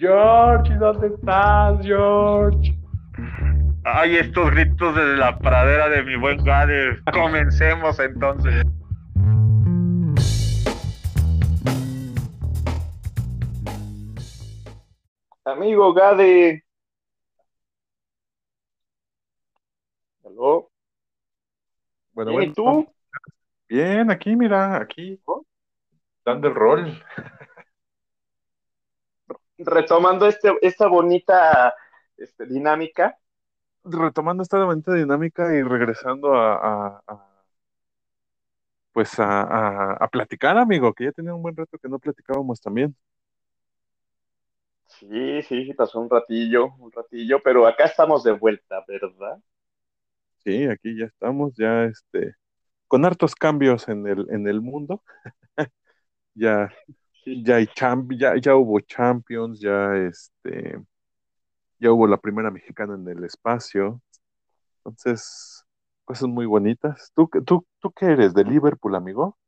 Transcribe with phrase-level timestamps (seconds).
[0.00, 2.74] George, ¿dónde estás, George?
[3.84, 7.02] Ay, estos gritos desde la pradera de mi buen Gade.
[7.12, 8.64] Comencemos entonces.
[15.44, 16.64] Amigo Gade.
[20.24, 20.70] ¿Aló?
[22.12, 22.52] Bueno, ¿Y bueno.
[22.54, 22.88] tú?
[23.68, 25.20] Bien, aquí, mira, aquí.
[26.24, 27.04] Dando el rol.
[29.64, 31.74] Retomando este, esta bonita
[32.16, 33.18] este, dinámica.
[33.84, 36.54] Retomando esta bonita dinámica y regresando a,
[36.96, 37.44] a- a-
[38.92, 42.60] pues a, a- a platicar, amigo, que ya tenía un buen rato que no platicábamos
[42.60, 42.96] también.
[44.88, 49.38] Sí, sí, sí, pasó un ratillo, un ratillo, pero acá estamos de vuelta, ¿verdad?
[50.44, 52.34] Sí, aquí ya estamos, ya este,
[52.88, 55.02] con hartos cambios en el, en el mundo.
[56.34, 56.70] Ya,
[57.24, 57.46] Sí.
[57.46, 60.80] ya hay champ, ya, ya hubo Champions, ya este,
[61.78, 64.00] ya hubo la primera mexicana en el espacio.
[64.78, 65.64] Entonces,
[66.04, 67.12] cosas muy bonitas.
[67.14, 68.34] ¿Tú, qué- tú, tú qué eres?
[68.34, 69.38] ¿De Liverpool, amigo?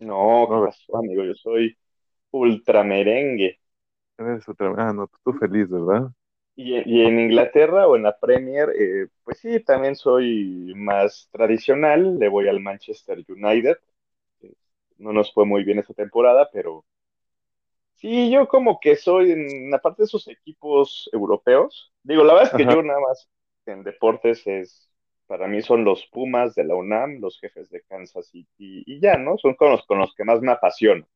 [0.00, 1.24] No, ¿qué No, pasó, amigo?
[1.24, 1.76] Yo soy
[2.32, 3.60] ultra merengue.
[4.18, 4.44] Eres.
[4.78, 6.12] Ah, no, tú feliz, ¿verdad?
[6.56, 12.18] Y, y en Inglaterra o en la Premier, eh, pues sí, también soy más tradicional.
[12.18, 13.76] Le voy al Manchester United.
[15.00, 16.84] No nos fue muy bien esta temporada, pero
[17.94, 21.92] sí, yo como que soy en la parte de esos equipos europeos.
[22.02, 22.74] Digo, la verdad es que Ajá.
[22.74, 23.28] yo nada más
[23.66, 24.90] en deportes es,
[25.26, 29.16] para mí son los Pumas de la UNAM, los jefes de Kansas City y ya,
[29.16, 29.38] ¿no?
[29.38, 31.06] Son con los, con los que más me apasiono.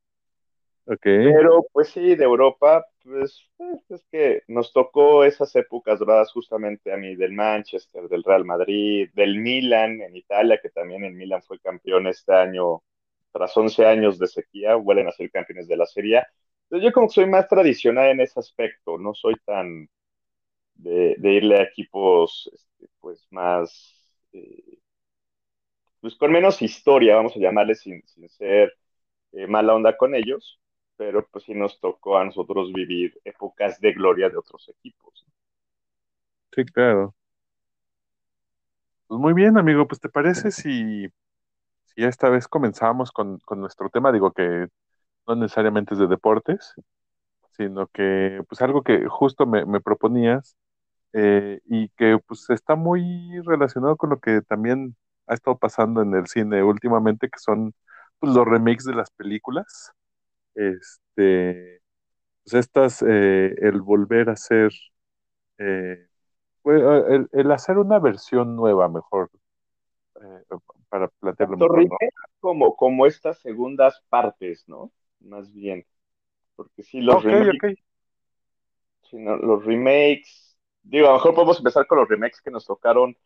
[0.87, 1.01] Ok.
[1.01, 6.93] Pero pues sí, de Europa, pues eh, es que nos tocó esas épocas doradas justamente
[6.93, 11.41] a mí del Manchester, del Real Madrid, del Milan en Italia, que también el Milan
[11.41, 12.83] fue campeón este año,
[13.35, 16.23] tras 11 años de sequía, vuelven a ser campeones de la Serie.
[16.63, 19.89] Entonces yo como que soy más tradicional en ese aspecto, no soy tan
[20.75, 23.95] de, de irle a equipos este, pues más,
[24.33, 24.79] eh,
[25.99, 28.73] pues con menos historia, vamos a llamarle sin, sin ser
[29.33, 30.61] eh, mala onda con ellos,
[30.97, 35.25] pero pues sí nos tocó a nosotros vivir épocas de gloria de otros equipos.
[36.53, 37.15] Sí, claro.
[39.07, 39.87] Pues muy bien, amigo.
[39.87, 41.07] Pues ¿te parece si,
[41.95, 44.11] si esta vez comenzamos con, con nuestro tema?
[44.11, 44.67] Digo que
[45.27, 46.73] no necesariamente es de deportes,
[47.57, 50.57] sino que pues algo que justo me, me proponías
[51.13, 53.03] eh, y que pues está muy
[53.45, 54.95] relacionado con lo que también
[55.27, 57.73] ha estado pasando en el cine últimamente, que son
[58.19, 59.91] pues, los remakes de las películas.
[60.55, 61.81] Este,
[62.43, 64.71] pues estas, eh, el volver a hacer,
[65.57, 66.07] eh,
[66.61, 69.29] pues, el, el hacer una versión nueva, mejor,
[70.25, 70.57] eh,
[70.89, 71.97] para plantearlo mejor, ¿no?
[72.39, 74.91] como, como estas segundas partes, ¿no?
[75.19, 75.85] Más bien,
[76.55, 77.65] porque sí, los remakes, ok.
[79.09, 82.65] sí, no, los remakes, digo, a lo mejor podemos empezar con los remakes que nos
[82.65, 83.17] tocaron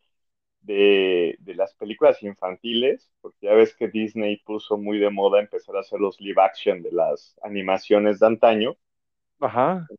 [0.62, 5.76] de, de las películas infantiles, porque ya ves que Disney puso muy de moda empezar
[5.76, 8.76] a hacer los live action de las animaciones de antaño.
[9.40, 9.90] Ajá.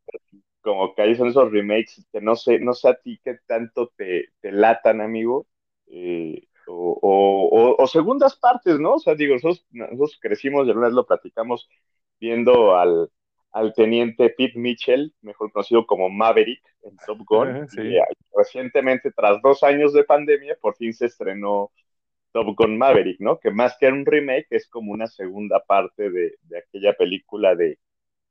[0.60, 3.88] como que ahí son esos remakes que no sé, no sé a ti qué tanto
[3.96, 5.46] te, te latan, amigo,
[5.88, 8.94] eh, o, o- o- segundas partes, ¿no?
[8.94, 11.68] O sea, digo, nosotros, nosotros crecimos, y alguna vez lo platicamos
[12.20, 13.10] viendo al,
[13.52, 17.80] al teniente Pete Mitchell, mejor conocido como Maverick en Top Gun, Sí.
[17.82, 18.02] y eh,
[18.36, 21.70] recientemente, tras dos años de pandemia, por fin se estrenó
[22.32, 23.38] Top Gun Maverick, ¿no?
[23.38, 27.78] Que más que un remake es como una segunda parte de, de aquella película de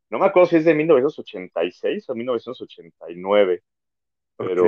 [0.10, 3.64] no me acuerdo si es de 1986 o 1989,
[4.36, 4.66] pero.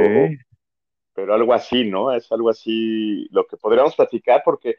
[1.14, 2.14] Pero algo así, ¿no?
[2.14, 4.78] Es algo así lo que podríamos platicar porque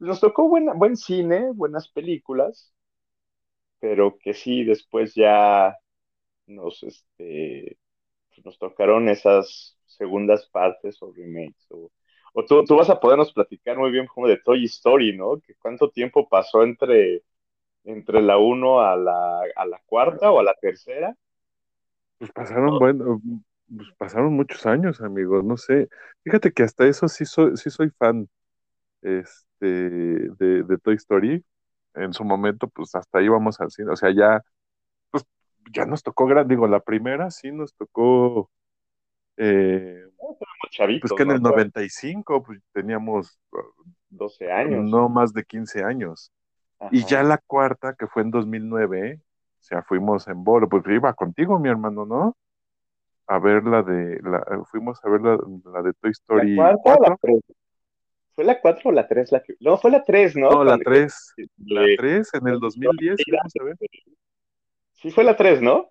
[0.00, 2.72] nos tocó buena, buen cine, buenas películas,
[3.80, 5.76] pero que sí, después ya
[6.46, 7.78] nos, este,
[8.30, 11.66] pues nos tocaron esas segundas partes o remakes.
[11.70, 11.92] O,
[12.34, 15.40] o tú, tú vas a podernos platicar muy bien como de Toy Story, ¿no?
[15.40, 17.24] Que cuánto tiempo pasó entre,
[17.84, 21.16] entre la 1 a la, a la cuarta o a la tercera.
[22.18, 23.20] Pues pasaron, bueno,
[23.76, 25.88] pues pasaron muchos años, amigos, no sé.
[26.22, 28.28] Fíjate que hasta eso sí soy, sí soy fan,
[29.00, 31.44] este, de, de Toy Story.
[31.94, 34.42] En su momento, pues hasta íbamos al cine, o sea, ya,
[35.10, 35.24] pues
[35.72, 38.50] ya nos tocó gran, digo, la primera sí nos tocó,
[39.36, 40.02] eh,
[40.70, 43.38] chavitos, pues que en el 95, pues teníamos
[44.08, 44.90] 12 años.
[44.90, 46.32] no más de 15 años.
[46.90, 51.12] Y ya la cuarta, que fue en 2009, o sea, fuimos en bolo, pues iba
[51.12, 52.36] contigo, mi hermano, ¿no?
[53.26, 55.38] A ver la de, la, fuimos a ver la,
[55.72, 57.18] la de Toy ¿La Story cuarta o la 4.
[57.20, 57.40] tres?
[58.34, 59.54] ¿Fue la 4 o la 3 la que...
[59.60, 60.50] No, fue la 3, ¿no?
[60.50, 61.32] No, la Cuando- 3.
[61.36, 63.76] que- La que- 3 en el 2010 fuimos a ver.
[64.92, 65.90] Sí, fue la 3, ¿no?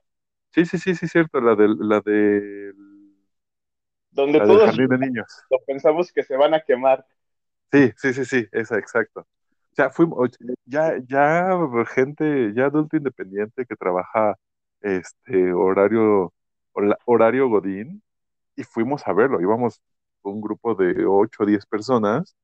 [0.53, 2.73] Sí, sí, sí, sí, cierto, la de la de
[4.11, 5.43] Donde la del todos jardín de niños.
[5.49, 7.05] lo pensamos que se van a quemar.
[7.71, 9.21] Sí, sí, sí, sí, esa, exacto.
[9.21, 10.29] O sea, fuimos,
[10.65, 11.57] ya, ya
[11.95, 14.35] gente, ya adulto independiente que trabaja
[14.81, 16.33] este horario,
[17.05, 18.03] horario Godín,
[18.55, 19.81] y fuimos a verlo, íbamos
[20.23, 22.35] un grupo de 8 o 10 personas,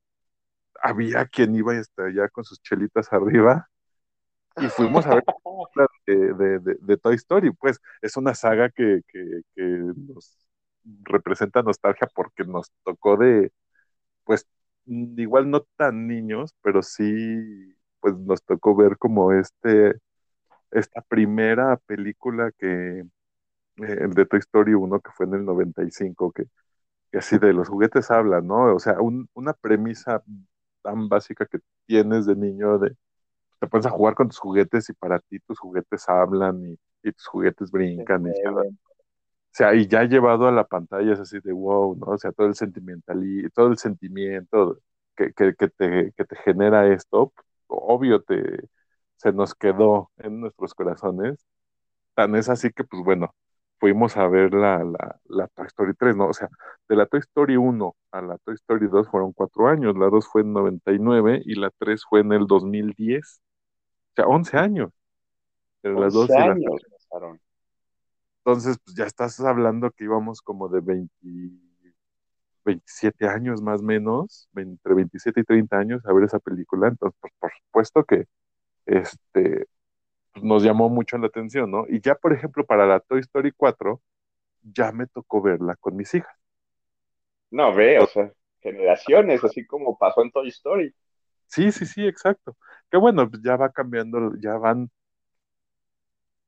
[0.81, 3.69] había quien iba hasta allá con sus chelitas arriba,
[4.57, 5.23] y fuimos a ver
[5.75, 10.37] la de, de, de- de Toy Story, pues es una saga que, que, que nos
[11.03, 13.51] representa nostalgia porque nos tocó de,
[14.25, 14.47] pues
[14.85, 17.03] igual no tan niños, pero sí,
[18.01, 19.95] pues nos tocó ver como este,
[20.71, 23.03] esta primera película que,
[23.77, 26.45] eh, de Toy Story uno que fue en el 95, que,
[27.11, 28.75] que así de los juguetes hablan, ¿no?
[28.75, 30.23] O sea, un- una premisa
[30.83, 32.95] tan básica que tienes de niño de
[33.59, 36.79] te pones a jugar con tus juguetes y para ti tus juguetes hablan y,
[37.09, 38.79] y tus juguetes brincan y mueven.
[39.33, 42.07] o sea, y ya llevado a la pantalla es así de wow, ¿no?
[42.13, 44.79] O sea, todo el sentimental y todo el sentimiento
[45.15, 47.33] que, que, que te, que te genera esto,
[47.67, 48.69] obvio te,
[49.17, 51.39] se nos quedó en nuestros corazones.
[52.15, 53.33] Tan es así que, pues bueno,
[53.79, 56.27] fuimos a ver la, la, la Toy Story 3, ¿no?
[56.27, 56.49] O sea,
[56.87, 60.27] de la Toy Story 1 a la Toy Story 2 fueron cuatro años, la 2
[60.27, 63.41] fue en 99 y la 3 fue en el 2010.
[64.11, 64.91] O sea, 11 años
[65.83, 67.41] entre las 11 dos y las años.
[68.45, 71.11] Entonces, pues ya estás hablando que íbamos como de 20,
[72.63, 76.87] 27 años más o menos, entre 27 y 30 años a ver esa película.
[76.87, 78.25] Entonces, pues, por supuesto que
[78.85, 79.67] este,
[80.41, 81.85] nos llamó mucho la atención, ¿no?
[81.89, 84.01] Y ya, por ejemplo, para la Toy Story 4,
[84.63, 86.35] ya me tocó verla con mis hijas.
[87.51, 88.31] No, ve, o sea,
[88.61, 90.93] generaciones, así como pasó en Toy Story.
[91.47, 92.57] Sí, sí, sí, exacto.
[92.91, 94.89] Que bueno, pues ya va cambiando, ya van,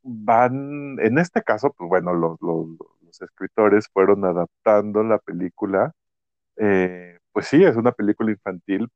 [0.01, 2.67] van, en este caso, pues bueno, los, los,
[3.01, 5.93] los escritores fueron adaptando la película.
[6.57, 8.89] Eh, pues sí, es una película infantil,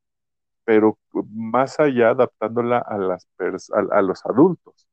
[0.64, 0.98] pero
[1.30, 3.28] más allá adaptándola a, las
[3.72, 4.88] a, a, los adultos,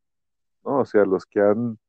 [0.64, 0.80] ¿no?
[0.80, 1.80] O sea, los que han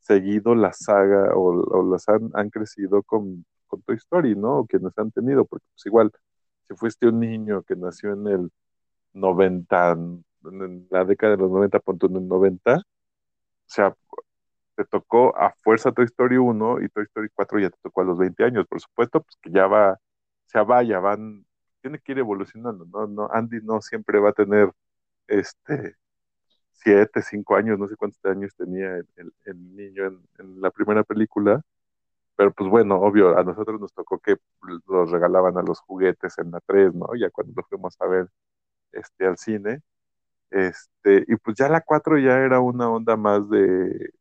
[0.00, 4.60] seguido la saga o, o las han, han, crecido con, con Toy Story, ¿no?
[4.60, 6.12] O quienes han tenido, porque pues igual,
[6.68, 8.50] si fuiste un niño que nació en el
[9.14, 12.82] 90, en la década de los 90, punto en el 90, o
[13.66, 13.94] sea,
[14.76, 18.04] te tocó a fuerza Toy Story 1 y Toy Story 4 ya te tocó a
[18.04, 19.98] los 20 años, por supuesto, pues que ya va, o
[20.46, 21.44] sea, vaya, van,
[21.82, 23.06] tiene que ir evolucionando, ¿no?
[23.06, 24.70] no Andy no siempre va a tener
[25.28, 25.96] este
[26.72, 31.04] siete, cinco años, no sé cuántos años tenía el, el, niño en, en, la primera
[31.04, 31.62] película,
[32.36, 34.36] pero pues bueno, obvio, a nosotros nos tocó que
[34.88, 37.08] los regalaban a los juguetes en la 3, ¿no?
[37.16, 38.28] Ya cuando lo fuimos a ver
[38.92, 39.80] este, al cine,
[40.50, 44.12] este, y pues ya la 4 ya era una onda más de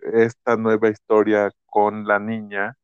[0.00, 2.76] esta nueva historia con la niña,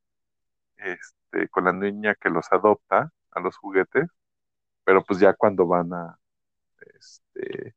[0.79, 4.09] este, con la niña que los adopta a los juguetes,
[4.85, 6.19] pero pues ya cuando van a,
[6.97, 7.75] este,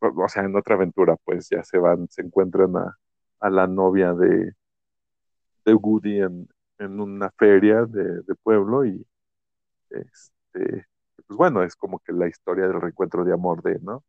[0.00, 2.98] o sea, en otra aventura, pues ya se van, se encuentran a,
[3.40, 4.54] a la novia de,
[5.64, 6.48] de Woody en,
[6.78, 9.06] en una feria de, de, pueblo y
[9.90, 10.86] este,
[11.26, 14.04] pues bueno, es como que la historia del reencuentro de amor de, ¿no?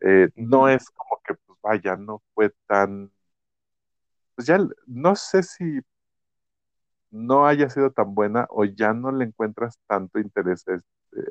[0.00, 3.12] Eh, no es como que, pues vaya, no fue tan,
[4.34, 5.80] pues ya, no sé si
[7.10, 10.64] no haya sido tan buena o ya no le encuentras tanto interés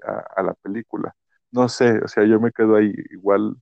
[0.06, 1.16] a, a, la película.
[1.52, 3.56] No sé, o sea, yo me quedo ahí igual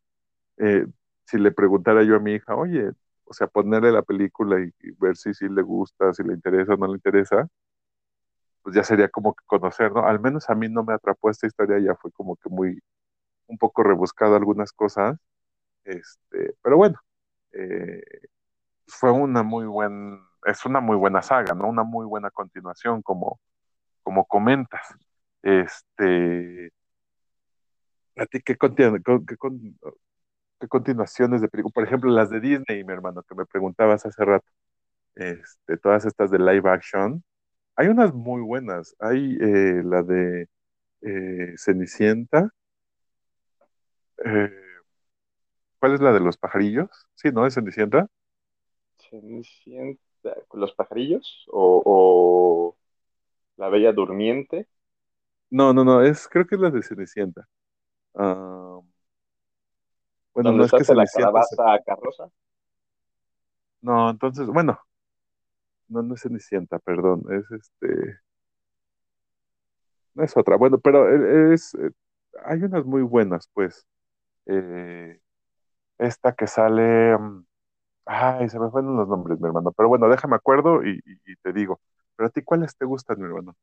[0.58, 0.86] eh,
[1.26, 2.92] si le preguntara yo a mi hija, oye,
[3.26, 6.74] o sea, ponerle la película y, y ver si, si le gusta, si le interesa
[6.74, 7.48] o no le interesa,
[8.62, 10.06] pues ya sería como que conocer, ¿no?
[10.06, 12.80] Al menos a mí no me atrapó esta historia, ya fue como que muy,
[13.48, 15.18] un poco rebuscado algunas cosas,
[15.86, 17.00] este, pero bueno,
[17.54, 18.04] eh,
[18.88, 21.68] fue una muy buena, es una muy buena saga, ¿no?
[21.70, 23.40] Una muy buena continuación, como,
[24.04, 24.82] como comentas.
[25.42, 26.72] Este,
[28.16, 29.38] ¿a ti qué, qué,
[30.60, 31.74] qué, continuaciones de películas?
[31.74, 34.48] Por ejemplo, las de Disney, mi hermano, que me preguntabas hace rato.
[35.16, 37.24] Este, todas estas de live action.
[37.76, 38.96] Hay unas muy buenas.
[39.00, 40.48] Hay eh, la de
[41.02, 42.52] eh, Cenicienta.
[44.26, 44.52] Eh,
[45.80, 46.90] ¿Cuál es la de los pajarillos?
[47.16, 47.46] Sí, ¿no?
[47.46, 48.08] ¿Es Cenicienta?
[49.10, 50.02] Cenicienta.
[50.54, 51.46] ¿Los pajarillos?
[51.52, 52.78] ¿O, o
[53.58, 54.68] la Bella Durmiente?
[55.50, 56.02] No, no, no.
[56.04, 57.48] Es, creo que es la de Cenicienta.
[58.14, 58.84] Uh,
[60.34, 61.42] bueno, ¿Dónde no es que la Cenicienta.
[61.46, 62.32] calabaza carrosa?
[63.82, 64.80] No, entonces, bueno,
[65.90, 68.20] no, no es Cenicienta, perdón, es este,
[70.14, 71.94] no es otra, bueno, pero es, es
[72.46, 73.86] hay unas muy buenas, pues,
[74.48, 75.20] eh,
[76.00, 77.16] esta que sale,
[78.06, 79.72] Ay, se me fueron los nombres, mi hermano.
[79.74, 81.82] Pero bueno, déjame acuerdo y, y- y te digo.
[82.18, 83.56] Pero a ti, ¿cuáles te gustan, mi hermano?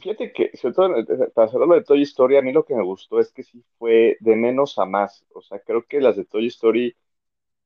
[0.00, 2.82] Fíjate que, sobre todo, eh, para hacerlo de Toy Story, a mí lo que me
[2.84, 5.24] gustó es que sí fue de menos a más.
[5.34, 6.96] O sea, creo que las de Toy Story,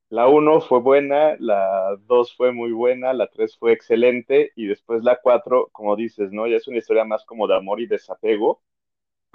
[0.09, 5.03] la uno fue buena, la 2 fue muy buena, la 3 fue excelente, y después
[5.03, 6.47] la 4 como dices, ¿no?
[6.47, 8.63] Ya es una historia más como de amor y desapego,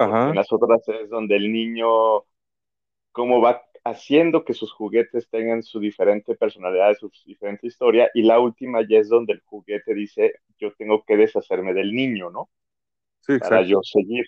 [0.03, 2.25] porque en Ajá, las otras es donde el niño,
[3.11, 8.39] cómo va haciendo que sus juguetes tengan su diferente personalidad, su diferente historia, y la
[8.39, 12.49] última ya es donde el juguete dice, yo tengo que deshacerme del niño, ¿no?
[13.21, 14.25] Sí, Para yo seguir.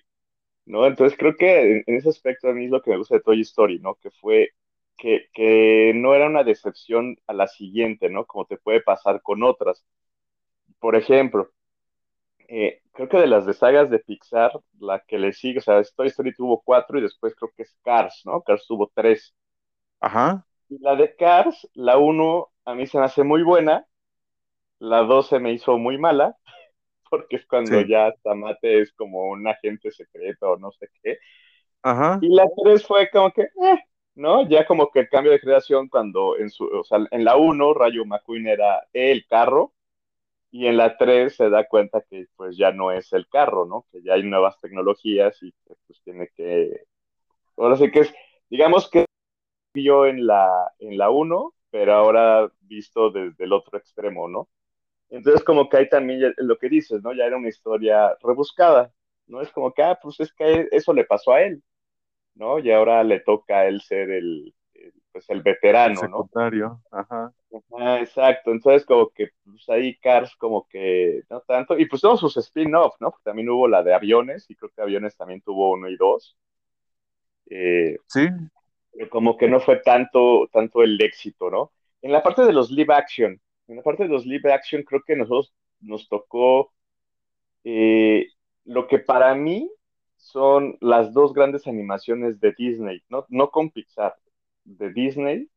[0.66, 0.88] ¿no?
[0.88, 3.22] Entonces creo que en, en ese aspecto a mí es lo que me gusta de
[3.22, 3.96] Toy Story, ¿no?
[3.96, 4.52] Que fue
[4.98, 8.26] que, que no era una decepción a la siguiente, ¿no?
[8.26, 9.86] Como te puede pasar con otras.
[10.80, 11.52] Por ejemplo,
[12.48, 15.82] eh, creo que de las de sagas de Pixar, la que le sigue, o sea,
[15.96, 18.42] Toy Story tuvo cuatro y después creo que es Cars, ¿no?
[18.44, 19.34] Cars tuvo tres.
[20.00, 23.86] Ajá, Y la de Cars, la uno a mí se me hace muy buena,
[24.80, 26.38] la dos se me hizo muy mala,
[27.14, 31.20] porque es cuando sí, ya Tamate es como un agente secreto o no sé qué.
[31.84, 33.80] ajá, Y la 3 fue como que, eh,
[34.16, 34.50] ¿no?
[34.50, 37.76] Ya como que el cambio de creación cuando en su, o sea, en la uno
[37.76, 39.74] Rayo McQueen era el carro
[40.50, 43.86] y en la 3 se da cuenta que pues ya no es el carro, ¿no?
[43.92, 46.86] Que ya hay nuevas tecnologías y que pues tiene que,
[47.58, 48.14] ahora sí que es,
[48.50, 49.06] digamos que
[49.76, 54.48] vio en la, en la uno pero ahora visto desde el otro extremo, ¿no?
[55.14, 57.14] Entonces como que hay también ya- lo que dices, ¿no?
[57.14, 58.94] Ya era una historia rebuscada,
[59.28, 59.42] ¿no?
[59.42, 61.64] Es como que, ah, pues es que eso le pasó a él
[62.36, 62.60] ¿no?
[62.60, 65.44] Y ahora le toca a él ser el, el, pues el
[65.86, 66.30] el veterano, ¿no?
[66.30, 67.34] secundario, ajá,
[67.78, 72.20] Ah, exacto, entonces como que pues ahí Cars como que no tanto, y pues todos
[72.20, 73.12] sus spin-off, ¿no?
[73.12, 76.36] Porque también hubo la de aviones, y creo que aviones también tuvo uno y dos,
[77.50, 78.28] eh, sí,
[78.92, 81.74] pero como que no fue tanto, tanto el éxito, ¿no?
[82.02, 85.02] En la parte de los live action, en la parte de los live action creo
[85.06, 86.72] que nosotros nos tocó
[87.64, 88.28] eh,
[88.66, 89.70] lo que para mí
[90.18, 94.16] son las dos grandes animaciones de Disney, no, no con Pixar,
[94.64, 95.50] de Disney,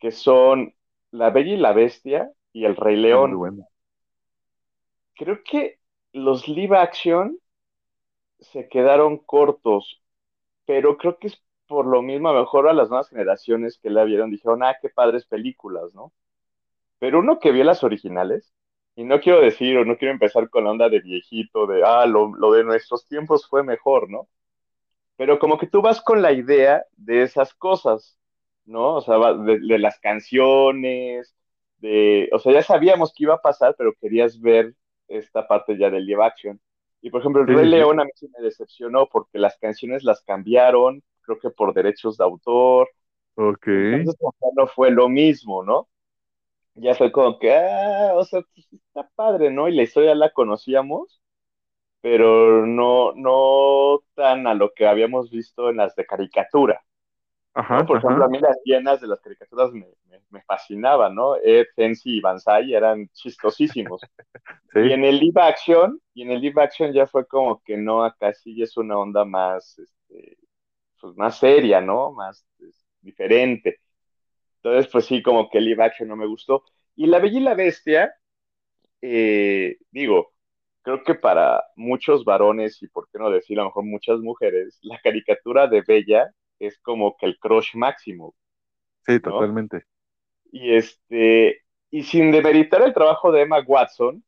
[0.00, 0.74] que son
[1.10, 3.36] La Bella y la Bestia y El Rey León.
[3.36, 3.68] bueno.
[5.14, 5.78] Creo que
[6.12, 7.38] los live action
[8.40, 10.02] se quedaron cortos,
[10.66, 13.90] pero creo que es por lo mismo, a lo mejor a las nuevas generaciones que
[13.90, 16.12] la vieron dijeron, ah, qué padres películas, ¿no?
[16.98, 18.52] Pero uno que vio las originales,
[18.96, 22.06] y no quiero decir o no quiero empezar con la onda de viejito, de, ah,
[22.06, 24.28] lo, lo de nuestros tiempos fue mejor, ¿no?
[25.16, 28.18] pero como que tú vas con la idea de esas cosas,
[28.64, 28.96] ¿no?
[28.96, 31.34] O sea, de, de las canciones,
[31.78, 34.74] de, o sea, ya sabíamos que iba a pasar, pero querías ver
[35.08, 36.60] esta parte ya del live action.
[37.00, 39.56] Y por ejemplo, el Rey sí, sí, León a mí sí me decepcionó porque las
[39.58, 42.88] canciones las cambiaron, creo que por derechos de autor,
[43.36, 44.20] ok, entonces
[44.56, 45.88] no fue lo mismo, ¿no?
[46.76, 49.68] Ya fue como que, ah, o sea, pues, está padre, ¿no?
[49.68, 51.22] Y la historia la conocíamos,
[52.02, 56.84] pero no, no tan a lo que habíamos visto en las de caricatura,
[57.72, 57.84] ¿no?
[57.84, 61.36] ajá, Por ejemplo, a mí las llenas de las caricaturas me, me, me fascinaban, ¿no?
[61.36, 64.08] Ed, Tensi y Banzai eran chistosísimos.
[64.80, 68.04] Y en el live action, y en el live action ya fue como que no,
[68.04, 70.38] acá sí es una onda más, este,
[71.00, 72.12] pues más seria, ¿no?
[72.12, 73.80] Más pues, diferente.
[74.66, 76.64] Entonces, pues sí, como que el live action no me gustó.
[76.96, 78.14] Y La Bella y la Bestia,
[79.02, 80.32] eh, digo,
[80.82, 84.78] creo que para muchos varones y por qué no decir a lo mejor muchas mujeres,
[84.82, 88.34] la caricatura de Bella es como que el crush máximo,
[89.06, 89.30] sí, ¿no?
[89.32, 89.84] totalmente.
[90.52, 94.24] Y este, y sin demeritar el trabajo de Emma Watson,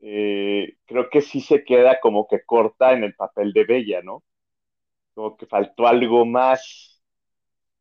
[0.00, 4.24] eh, creo que sí se queda como que corta en el papel de Bella, ¿no?
[5.14, 6.97] Como que faltó algo más,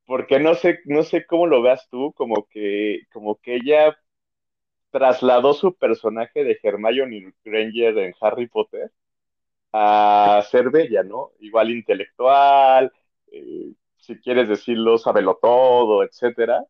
[0.08, 3.98] porque no sé, no sé cómo lo veas tú, como que, como que ella
[4.92, 8.92] trasladó su personaje de Hermione Granger en Harry Potter
[9.74, 11.32] a ser bella, ¿no?
[11.40, 12.92] Igual intelectual,
[13.32, 16.66] eh, si quieres decirlo, sabelo todo, etcétera.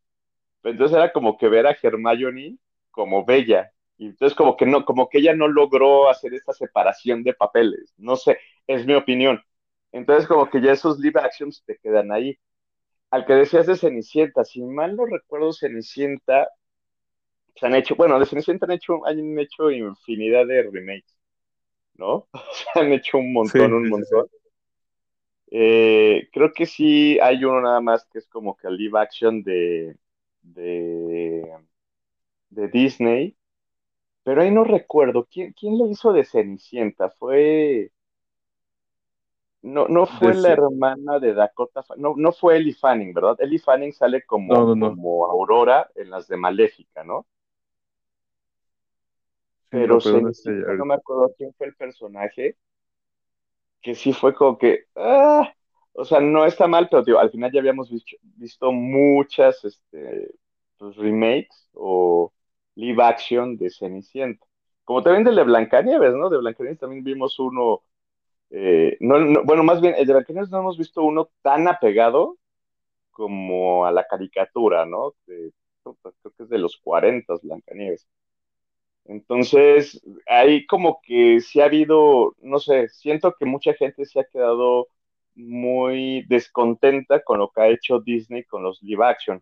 [0.63, 2.57] Entonces era como que ver a Hermione
[2.91, 3.71] como bella.
[3.97, 7.93] Y entonces como que no, como que ella no logró hacer esta separación de papeles.
[7.97, 9.41] No sé, es mi opinión.
[9.91, 12.37] Entonces como que ya esos live actions te quedan ahí.
[13.11, 16.47] Al que decías de Cenicienta, si mal no recuerdo, Cenicienta
[17.55, 21.15] se han hecho, bueno, de Cenicienta han hecho, han hecho infinidad de remakes,
[21.95, 22.29] ¿no?
[22.73, 24.15] Se han hecho un Sí, montón, un sí, sí, sí.
[24.15, 24.27] montón.
[25.49, 29.43] Eh, creo que sí hay uno nada más que es como que el live action
[29.43, 29.97] de,
[30.41, 31.49] de,
[32.49, 33.37] de Disney,
[34.23, 35.27] pero ahí no recuerdo.
[35.31, 37.09] ¿Quién, quién lo hizo de Cenicienta?
[37.11, 37.91] Fue.
[39.61, 43.35] No, no fue De la hermana de Dakota, no, no fue Ellie Fanning, ¿verdad?
[43.39, 44.95] Ellie Fanning sale como, no, no.
[44.95, 47.27] como Aurora en las de Maléfica, ¿no?
[49.69, 52.57] Sí, Pero pero no me acuerdo quién fue el personaje,
[53.81, 55.51] que sí fue como que, ah,
[55.93, 60.29] o sea, no está mal, pero tío, al final ya habíamos visto, visto muchas este,
[60.77, 62.33] pues, remakes o
[62.75, 64.45] live action de Cenicienta.
[64.83, 66.29] Como también del de Blancanieves, ¿no?
[66.29, 67.83] De Blancanieves también vimos uno,
[68.51, 72.37] eh, no, no- bueno, más bien, el de Blancanieves no hemos visto uno tan apegado
[73.11, 75.13] como a la caricatura, ¿no?
[75.27, 75.51] De-
[75.83, 78.07] creo que es de los 40, Blancanieves.
[79.05, 84.25] Entonces, ahí como que sí ha habido, no sé, siento que mucha gente se ha
[84.25, 84.87] quedado
[85.35, 89.41] muy descontenta con lo que ha hecho Disney con los live action.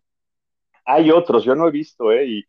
[0.86, 2.26] Hay otros, yo no he visto, ¿eh?
[2.26, 2.44] Y,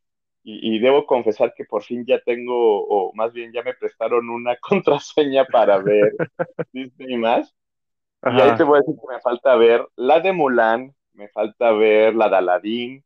[0.47, 2.55] y, y debo confesar que por fin ya tengo,
[2.87, 6.17] o más bien ya me prestaron una contraseña para ver
[6.73, 7.55] Disney más.
[8.29, 11.71] Y ahí te voy a decir que me falta ver la de Mulan, me falta
[11.73, 13.05] ver la de Aladdin,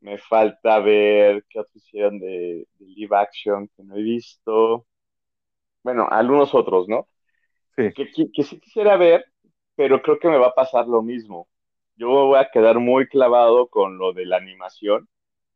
[0.00, 4.86] me falta ver qué otra hicieron de, de live action que no he visto.
[5.82, 7.08] Bueno, algunos otros, ¿no?
[7.76, 9.26] sí, Que, que, que sí quisiera ver,
[9.76, 11.48] pero creo que me va a pasar lo mismo.
[11.96, 15.08] Yo voy a quedar muy clavado con lo de la animación,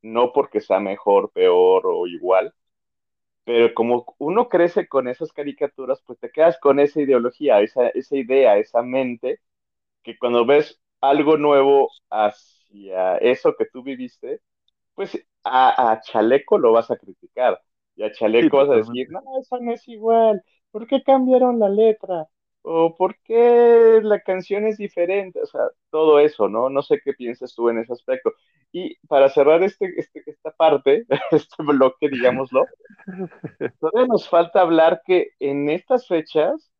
[0.03, 2.55] no porque sea mejor, peor o igual,
[3.45, 8.17] pero como uno crece con esas caricaturas, pues te quedas con esa ideología, esa, esa
[8.17, 9.41] idea, esa mente
[10.03, 14.41] que cuando ves algo nuevo hacia eso que tú viviste,
[14.95, 17.63] pues a, a Chaleco lo vas a criticar.
[17.97, 20.43] Y a sí, Chaleco vas a decir, no, eso no es igual.
[20.71, 22.29] ¿Por qué cambiaron la letra?
[22.69, 25.41] ¿O por qué la canción es diferente?
[25.43, 26.69] O sea, todo eso, ¿no?
[26.71, 28.33] No sé qué piensas tú en ese aspecto.
[28.73, 32.73] Y para cerrar este, este, esta parte, este bloque, digámoslo,
[33.81, 36.71] todavía nos falta hablar que en estas fechas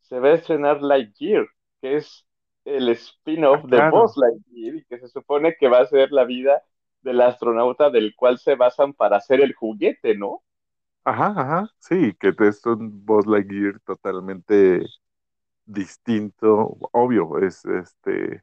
[0.00, 1.46] se va a estrenar Lightyear,
[1.82, 2.26] que es
[2.66, 2.88] el
[3.52, 4.18] Ah, spin-off de Buzz claro.
[4.18, 6.62] Lightyear y que se supone que va a ser la vida
[7.02, 10.42] del astronauta del cual se basan para hacer el juguete, ¿no?
[11.04, 14.80] Ajá, ajá, sí, que es un Buzz Lightyear totalmente
[15.72, 18.42] distinto, obvio, es este,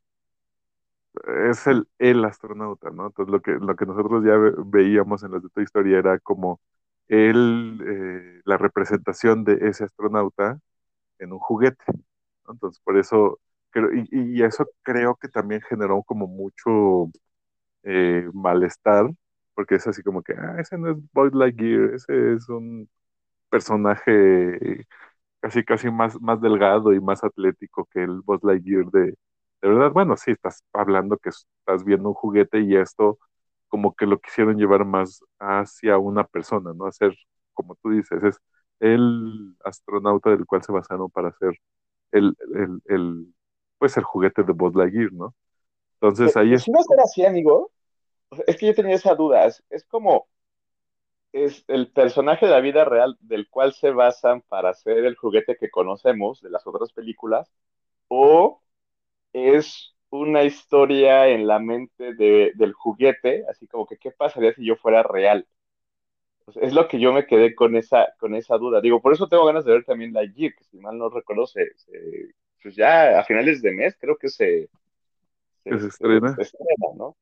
[1.50, 3.08] es el, el astronauta, ¿no?
[3.08, 6.20] Entonces lo que, lo que nosotros ya ve- veíamos en las de Toy Story era
[6.20, 6.60] como
[7.08, 10.60] él, eh, la representación de ese astronauta
[11.20, 11.84] en un juguete.
[12.50, 13.40] Entonces por eso,
[13.72, 17.12] creo, y, y eso creo que también generó como mucho
[17.84, 19.10] eh, malestar,
[19.56, 22.90] porque es así como que, ah, ese no es Buzz Lightyear, ese es un
[23.50, 24.86] personaje
[25.48, 29.18] casi casi más, más delgado y más atlético que el Buzz Lightyear de, de
[29.70, 33.20] verdad, bueno, sí, estás hablando que estás viendo un juguete y esto
[33.70, 36.86] como que lo quisieron llevar más hacia una persona, ¿no?
[36.88, 37.16] Hacer,
[37.54, 38.38] como tú dices, es
[38.80, 41.54] el astronauta del cual se basaron para hacer
[42.12, 43.36] el, el, el
[43.80, 45.36] pues el juguete de Buzz Lightyear, ¿no?
[46.02, 47.72] Entonces Que, ahí que si va está a ser como, así, amigo,
[48.48, 50.28] es que yo tenía esa duda, es, es como
[51.32, 55.58] es el personaje de la vida real del cual se basan para hacer el juguete
[55.58, 57.52] que conocemos de las otras películas,
[58.08, 58.62] o
[59.34, 64.66] es una historia en la mente de, del juguete, así como que qué pasaría si
[64.66, 65.48] yo fuera real.
[66.62, 68.80] Es lo que yo me quedé con esa, con esa duda.
[68.80, 71.46] Digo, por eso tengo ganas de ver también la Gear, que si mal no recuerdo,
[71.46, 71.72] se,
[72.64, 74.70] pues ya a finales de mes creo que se,
[75.64, 76.36] se, estrena.
[76.40, 77.18] estrena, ¿no?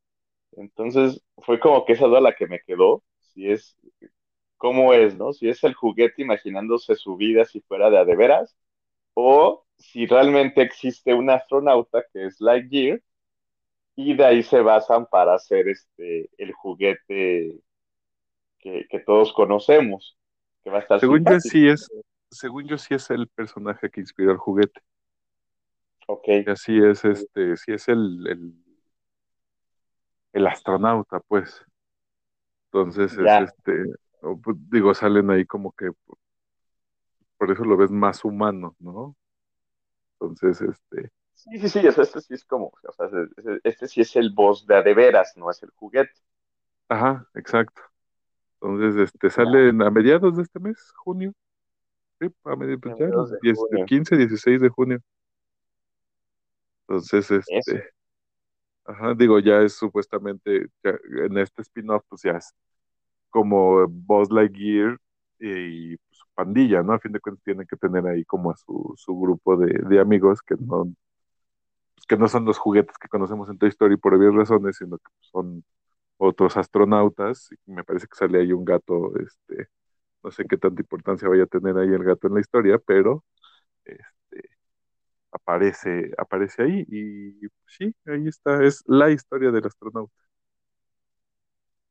[0.57, 3.03] Entonces fue como que esa duda la que me quedó,
[3.36, 3.78] si es,
[4.58, 5.34] cómo es, ¿no?
[5.34, 8.58] Si es el juguete imaginándose su vida si fuera de a de veras,
[9.13, 13.02] o si realmente existe un astronauta que es Lightyear,
[13.95, 17.60] y de ahí se basan para hacer este, el juguete
[18.60, 20.17] que, que todos conocemos,
[20.63, 21.89] que va a estar Según yo sí es,
[22.32, 24.82] según yo sí es el personaje que inspiró el juguete.
[26.08, 28.54] Ok, Y así es, este, sí es el, el,
[30.34, 31.65] el astronauta, pues.
[32.75, 33.85] Entonces es este,
[34.19, 35.91] pues, digo, salen ahí como que
[37.38, 39.15] por eso lo ves más humano, ¿no?
[40.19, 43.88] Entonces, este, Sí, sí, sí, o sea, este sí es como, o sea, este, este
[43.88, 46.11] sí es el boss de a de veras, no es el juguete.
[46.89, 47.81] ajá, exacto.
[48.61, 51.33] Entonces, este, salen a mediados de este mes, junio,
[52.19, 53.85] sí, a mediados, ya, mediados de 10, el junio.
[53.85, 54.99] 15, 16 de junio.
[56.88, 57.77] Entonces, Eso.
[58.86, 62.54] Ajá, digo, ya es supuestamente, en este spin-off, pues ya es
[63.30, 65.00] como Buzz Lightyear
[65.39, 66.93] y pues, su pandilla, ¿no?
[66.93, 70.00] A fin de cuentas tiene que tener ahí como a su, su grupo de, de
[70.00, 70.93] amigos que no,
[71.95, 74.98] pues, que no son los juguetes que conocemos en Toy Story por obvias razones, sino
[74.98, 75.63] que son
[76.17, 77.50] otros astronautas.
[77.67, 79.69] Y me parece que sale ahí un gato, este,
[80.24, 83.26] no sé qué tanta importancia vaya a tener ahí el gato en la historia, pero
[83.86, 84.06] este,
[85.36, 90.13] aparece, aparece ahí y sí, ahí está, es la historia del astronauta.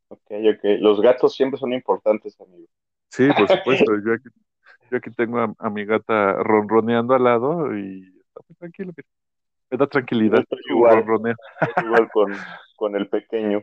[0.09, 0.65] Ok, ok.
[0.81, 2.67] Los gatos siempre son importantes, amigo.
[3.09, 3.93] Sí, por supuesto.
[4.05, 4.29] yo, aquí,
[4.91, 8.93] yo aquí tengo a, mi gata ronroneando al lado y está muy tranquilo.
[9.71, 10.45] Me da tranquilidad.
[10.69, 11.05] igual,
[11.83, 12.33] igual con,
[12.77, 13.63] con el pequeño.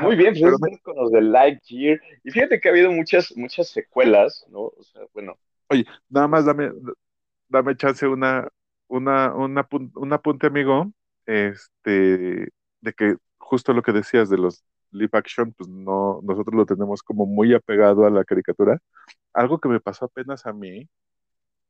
[0.00, 2.00] Muy bien, pues con los de Lightyear.
[2.22, 4.60] Y fíjate que ha habido muchas, muchas secuelas, ¿no?
[4.60, 5.38] O sea, bueno.
[5.68, 6.70] Oye, nada más dame,
[7.48, 8.48] dame chance una,
[8.88, 10.92] una, una, un apunte, amigo,
[11.26, 12.48] este,
[12.80, 17.02] de que justo lo que decías de los live action, pues no, nosotros lo tenemos
[17.02, 18.80] como muy apegado a la caricatura.
[19.34, 20.88] Algo que me pasó apenas a mí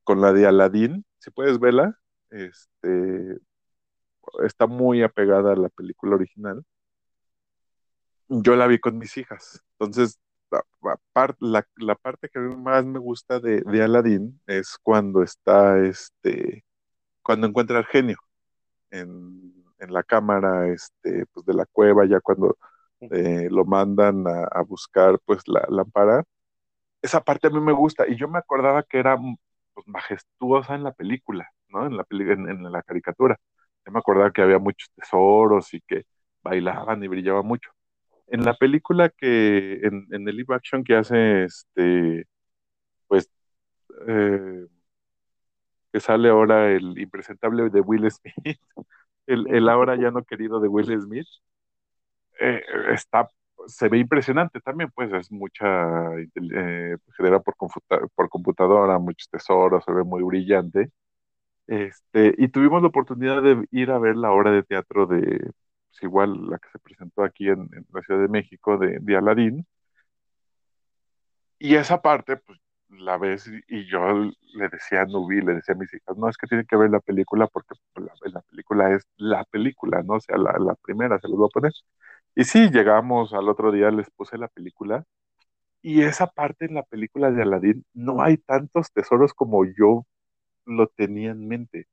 [0.04, 1.98] con la de Aladdin, si puedes verla,
[2.31, 3.38] este,
[4.44, 6.64] está muy apegada a la película original
[8.28, 9.64] yo la vi con mis hijas.
[9.78, 10.18] Entonces,
[10.50, 10.64] la,
[11.76, 16.64] la, parte que más me gusta de, de Aladdin es cuando está, este,
[17.29, 18.17] cuando encuentra al genio
[18.91, 19.53] en,
[19.91, 22.57] la cámara este, pues de la cueva, ya cuando
[23.01, 26.25] eh, lo mandan a, buscar pues la lámpara.
[27.03, 29.19] Esa parte a mí me gusta y yo me acordaba que era
[29.75, 31.87] pues, majestuosa en la película, ¿no?
[31.87, 33.37] En la, en, en la caricatura.
[33.87, 36.07] Yo me acordaba que había muchos tesoros y que
[36.43, 37.71] bailaban y brillaba mucho
[38.29, 42.27] en la película que, en, el live action que hace este,
[43.09, 43.31] pues,
[44.09, 44.67] eh,
[45.92, 48.35] que sale ahora el impresentable de Will Smith,
[49.27, 51.27] el, ahora ya no querido de Will Smith,
[52.40, 53.29] eh, está,
[53.66, 57.55] se ve impresionante también, pues es mucha, eh, genera por,
[58.14, 60.90] por computadora muchos tesoros, se ve muy brillante.
[61.68, 65.53] Este, y tuvimos la oportunidad de ir a ver la obra de teatro de,
[65.90, 69.66] pues, igual la que se presentó aquí en, la Ciudad de México de, de Aladín.
[71.59, 72.59] Y esa parte, pues
[72.90, 74.01] la ves y, yo
[74.55, 76.90] le decía a Nubi, le decía a mis hijas, no, es que tienen que ver
[76.90, 80.14] la película porque la, película es la película, ¿no?
[80.14, 81.72] O sea, la, primera se los voy a poner.
[82.35, 85.05] Y sí, llegamos al otro día, les puse la película
[85.83, 90.07] y esa parte en la película de Aladín no hay tantos tesoros como yo
[90.66, 91.88] lo tenía en mente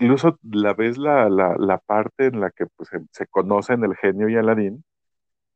[0.00, 4.36] incluso la ves la, la, parte en la que pues, se, conocen el genio y
[4.36, 4.84] Aladín,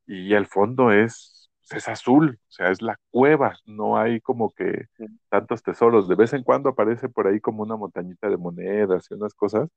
[0.07, 4.53] y el fondo es, pues, es azul, o sea, es la cueva, no hay como
[4.53, 4.87] que
[5.31, 6.09] tantos tesoros.
[6.09, 9.69] De vez en cuando aparece por ahí como una montañita de monedas y unas cosas,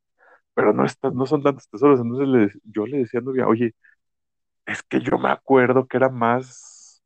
[0.56, 2.00] pero no, no son tantos tesoros.
[2.02, 3.74] Entonces yo le decía a Nubia, oye,
[4.66, 7.04] es que yo me acuerdo que era más,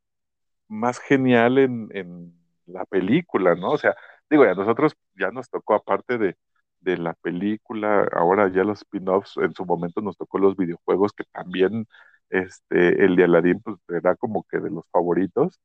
[0.67, 2.33] más genial en, en
[2.65, 3.71] la película, ¿no?
[3.71, 3.95] O sea,
[4.29, 6.37] digo, a nosotros ya nos tocó aparte de
[6.81, 11.25] de la película, ahora ya los spin-offs, en su momento nos tocó los videojuegos, que
[11.25, 11.87] también
[12.31, 15.59] este, el de Aladdin pues, era como que de los favoritos,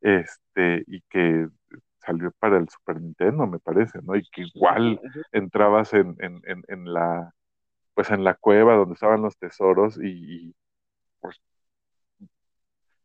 [0.00, 1.48] este, y que
[1.98, 4.16] salió para el Super Nintendo, me parece, ¿no?
[4.16, 5.00] Y que igual
[5.32, 7.34] entrabas en, en, en, la,
[7.94, 10.54] pues en la cueva donde estaban los tesoros y,
[11.20, 11.40] pues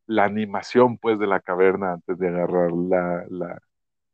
[0.08, 3.60] la animación pues de la caverna antes de agarrar la, la,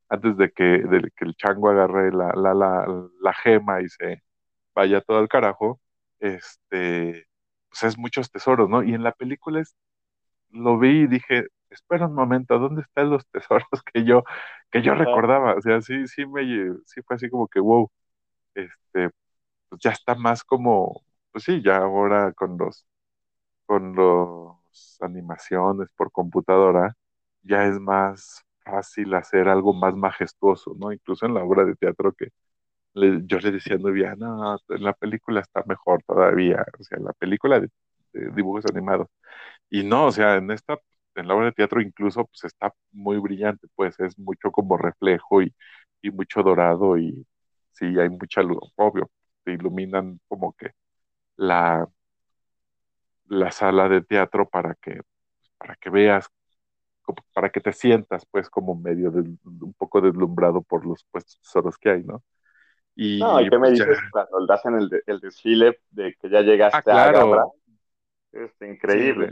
[0.09, 4.23] antes de que, de que el chango agarre la, la, la, la, gema y se
[4.75, 5.79] vaya todo al carajo,
[6.19, 7.27] este,
[7.71, 8.83] pues es muchos tesoros, ¿no?
[8.83, 9.75] Y en la película es,
[10.51, 14.23] lo vi y dije, espera un momento, ¿dónde están los tesoros que yo,
[14.71, 15.55] que yo recordaba?
[15.55, 16.43] O sea, sí, sí me,
[16.85, 17.91] sí fue así como que, wow,
[18.55, 19.11] este,
[19.69, 22.85] pues ya está más como, pues sí, ya ahora con los,
[23.65, 24.57] con los
[25.01, 26.95] animaciones por computadora,
[27.43, 30.91] ya es más fácil hacer algo más majestuoso, ¿no?
[30.93, 32.29] Incluso en la obra de teatro que
[32.93, 37.59] yo le decía a Nubia, no, la película está mejor todavía, o sea, la película
[37.59, 37.69] de,
[38.35, 39.07] dibujos animados.
[39.69, 40.77] Y no, o sea, en esta,
[41.15, 45.41] en la obra de teatro incluso, pues está muy brillante, pues es mucho como reflejo
[45.43, 45.53] y,
[46.01, 47.25] y mucho dorado y
[47.73, 49.09] sí, hay mucha luz, obvio,
[49.43, 50.71] te iluminan como que
[51.37, 51.87] la,
[53.27, 55.01] la sala de teatro para que,
[55.57, 56.29] para que veas
[57.33, 61.77] para que te sientas pues como medio de, un poco deslumbrado por los puestos tesoros
[61.77, 62.23] que hay, ¿no?
[63.01, 66.41] Y, no, ¿y qué me pues, dices cuando hacen el, el, desfile de que ya
[66.41, 67.33] llegaste ah, claro.
[67.33, 67.47] a
[68.31, 69.31] Es increíble.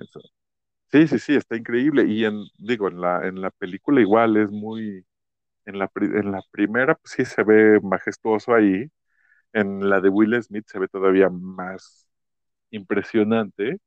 [0.92, 2.06] Sí, sí, sí, está increíble.
[2.08, 5.06] Y en, digo, en la, en la película igual es muy,
[5.66, 8.90] en la, en la primera pues, sí se ve majestuoso ahí.
[9.54, 12.10] En la de Will Smith se ve todavía más
[12.72, 13.78] impresionante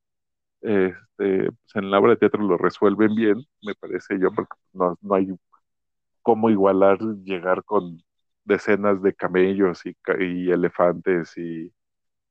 [0.63, 4.97] este, pues en la obra de teatro lo resuelven bien, me parece yo, porque no,
[5.01, 5.29] no hay
[6.23, 8.03] cómo igualar llegar con
[8.45, 11.73] decenas de camellos y, y elefantes y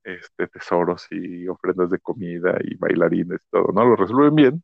[0.03, 3.85] este, tesoros y ofrendas de comida y bailarines y todo, ¿no?
[3.85, 4.63] Lo resuelven bien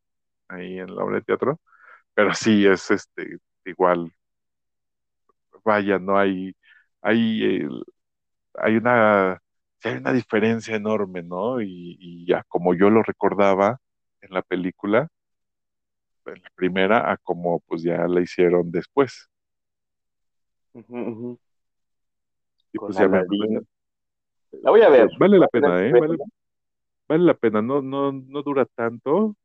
[0.49, 1.59] ahí en la obra de teatro,
[2.15, 4.11] pero sí es este igual,
[5.63, 6.53] vaya, no hay,
[7.01, 7.67] hay
[8.55, 9.33] hay una,
[9.83, 11.61] hay una diferencia enorme, ¿no?
[11.61, 13.79] Y, y ya como yo lo recordaba
[14.21, 15.09] en la película,
[16.25, 19.29] en la primera, a como pues ya la hicieron después.
[22.71, 23.23] Y pues ya me.
[24.61, 25.09] La voy a ver.
[25.19, 25.91] Vale la pena, ¿eh?
[25.91, 26.17] Vale,
[27.07, 29.35] vale la pena, no, no, no dura tanto,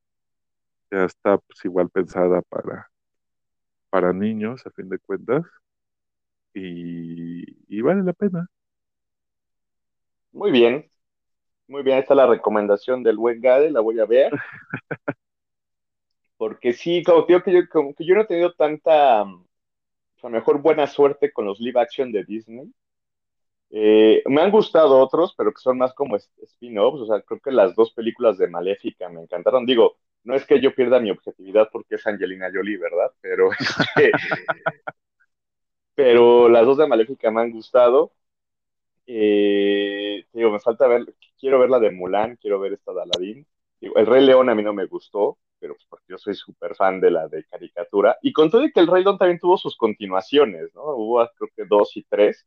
[0.90, 2.90] ya está pues igual pensada para,
[3.90, 5.45] para niños, a fin de cuentas,
[6.55, 8.47] y, y vale la pena.
[10.33, 10.88] Muy bien,
[11.68, 11.99] muy bien.
[11.99, 14.33] Esta es la recomendación del buen Gade, la voy a ver.
[16.37, 19.25] Porque sí, como te digo que yo, como que yo no he tenido tanta,
[20.23, 22.73] sea, mejor buena suerte con los live action de Disney.
[23.71, 27.01] Eh, me han gustado otros, pero que son más como spin-offs.
[27.03, 29.65] O sea, creo que las dos películas de Maléfica me encantaron.
[29.67, 33.11] Digo, no es que yo pierda mi objetividad porque es Angelina Jolie, ¿verdad?
[33.21, 33.51] Pero,
[33.97, 34.13] este,
[35.95, 38.13] pero las dos de Maléfica me han gustado.
[39.07, 43.47] Eh, digo, me falta ver, quiero ver la de Mulan, quiero ver esta de Aladdin.
[43.81, 47.12] El Rey León a mí no me gustó, pero porque yo soy súper fan de
[47.12, 48.18] la de caricatura.
[48.22, 50.83] Y con todo y que el Rey León también tuvo sus continuaciones, ¿no?
[50.96, 52.46] Hubo creo que dos y tres.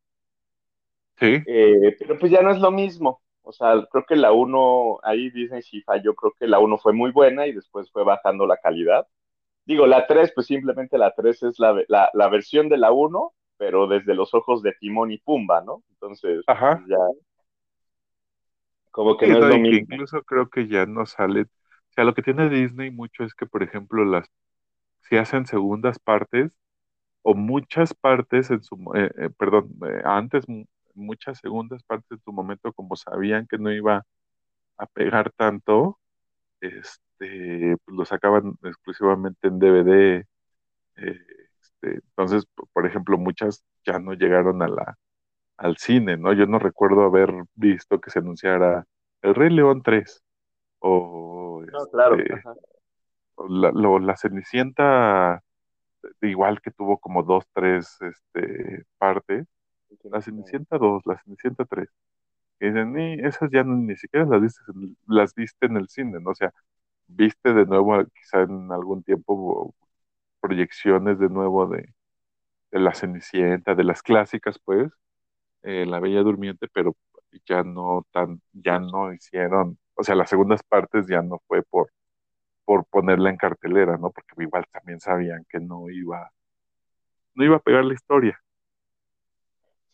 [1.20, 3.22] Sí, Eh, pero pues ya no es lo mismo.
[3.44, 6.94] O sea, creo que la uno, ahí Disney sí falló, creo que la uno fue
[6.94, 9.08] muy buena y después fue bajando la calidad.
[9.66, 13.34] Digo, la 3 pues simplemente la 3 es la, la, la versión de la uno
[13.58, 15.84] pero desde los ojos de Timón y Pumba, ¿no?
[15.92, 16.72] Entonces, ajá.
[16.72, 16.98] pues ya,
[18.92, 19.86] como que Sí, no es lo mismo.
[19.88, 21.46] incluso creo que ya no sale.
[21.96, 24.28] O sea, lo que tiene Disney mucho es que, por ejemplo, las
[25.04, 26.54] si hacen segundas partes
[27.24, 32.22] o muchas partes en su, eh, eh, perdón, eh, antes mu- muchas segundas partes en
[32.24, 34.06] su momento, como sabían que no iba
[34.78, 36.00] a pegar tanto,
[36.62, 40.28] este, pues lo sacaban exclusivamente en DVD.
[40.98, 41.20] eh,
[41.62, 44.98] este, entonces, por ejemplo, muchas ya no llegaron a la,
[45.58, 46.34] al cine, ¿no?
[46.34, 48.86] Yo no recuerdo haber visto que se anunciara
[49.22, 50.24] El Rey León 3
[50.80, 51.35] o
[51.72, 52.18] No, claro.
[52.20, 52.54] este, ajá.
[53.36, 55.42] o la, lo- la Cenicienta,
[56.22, 59.48] igual que tuvo como dos, tres este, partes.
[60.04, 61.90] La Cenicienta 2, la Cenicienta 3.
[62.60, 65.90] Que dicen, ni, esas ya no- ni siquiera las viste, en- las viste en el
[65.90, 66.32] cine, ¿no?
[66.32, 66.54] O sea,
[67.08, 69.76] viste de nuevo, quizá en algún tiempo,
[70.42, 71.94] proyecciones de nuevo de,
[72.72, 74.92] de la Cenicienta, de las clásicas, pues,
[75.64, 76.96] eh, La Bella Durmiente, pero
[77.48, 81.92] ya no tan, ya no hicieron, o sea, las segundas partes ya no fue por,
[82.66, 84.12] por ponerla en cartelera, ¿no?
[84.12, 86.32] Porque igual también sabían que no iba,
[87.36, 88.42] no iba a pegar la historia.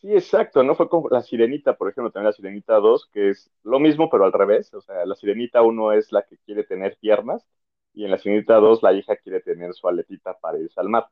[0.00, 0.74] Sí, exacto, ¿no?
[0.74, 4.24] Fue como la Sirenita, por ejemplo, también la Sirenita 2, que es lo mismo, pero
[4.24, 4.74] al revés.
[4.74, 7.46] O sea, la Sirenita 1 es la que quiere tener piernas,
[7.94, 11.06] y en la Sirenita 2 la hija quiere tener su aletita para irse al mar.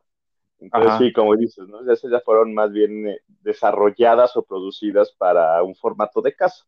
[0.61, 1.81] Entonces, Ajá, sí, como dices, ¿no?
[1.93, 6.67] Esas ya fueron más bien eh, desarrolladas o producidas para un formato de casa,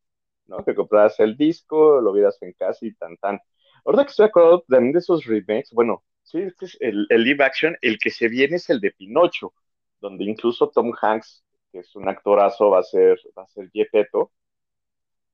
[0.52, 0.64] ¿no?
[0.64, 3.40] Que compraras el disco, lo vieras en casa y tan tan.
[3.84, 7.24] Ahora que estoy acordado también de esos remakes, bueno, sí, es que es el, el
[7.24, 9.54] live action, el que se viene es el de Pinocho,
[10.00, 14.32] donde incluso Tom Hanks, que es un actorazo, va a ser, va a ser Gepetto,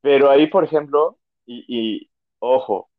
[0.00, 2.90] pero ahí, por ejemplo, y, y ojo,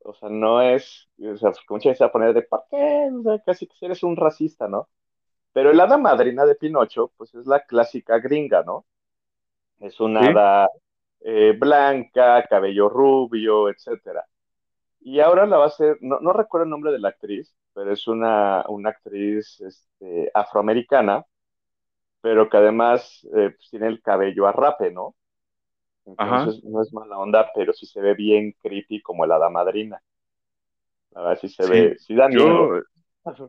[0.00, 3.10] o sea, no es, o sea, mucha gente se va a poner de, ¿por qué?
[3.18, 4.90] O sea, casi que eres un racista, ¿no?
[5.52, 8.86] Pero el hada madrina de Pinocho, pues es la clásica gringa, ¿no?
[9.80, 10.70] Es una sí, hada
[11.26, 14.26] eh, blanca, cabello rubio, etcétera.
[15.00, 17.92] Y ahora la va a hacer, no, no recuerdo el nombre de la actriz, pero
[17.92, 21.24] es una, una actriz este, afroamericana,
[22.22, 25.16] pero que además eh, pues, tiene el cabello a rape, ¿no?
[26.16, 26.54] ajá.
[26.54, 30.02] Entonces no es mala onda, pero sí se ve bien creepy como el hada madrina.
[31.16, 32.70] A ver si se Sí, ve, sí da miedo.
[32.70, 32.82] yo,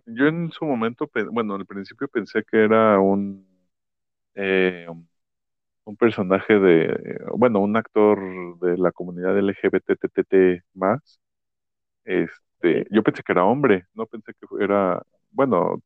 [0.06, 3.48] yo en su momento, bueno, al principio pensé que era un,
[4.36, 5.10] eh, un
[5.96, 8.20] personaje de, bueno, un actor
[8.60, 11.20] de la comunidad LGBTTT más.
[12.06, 15.80] Este, yo pensé que era hombre, no pensé que era, bueno,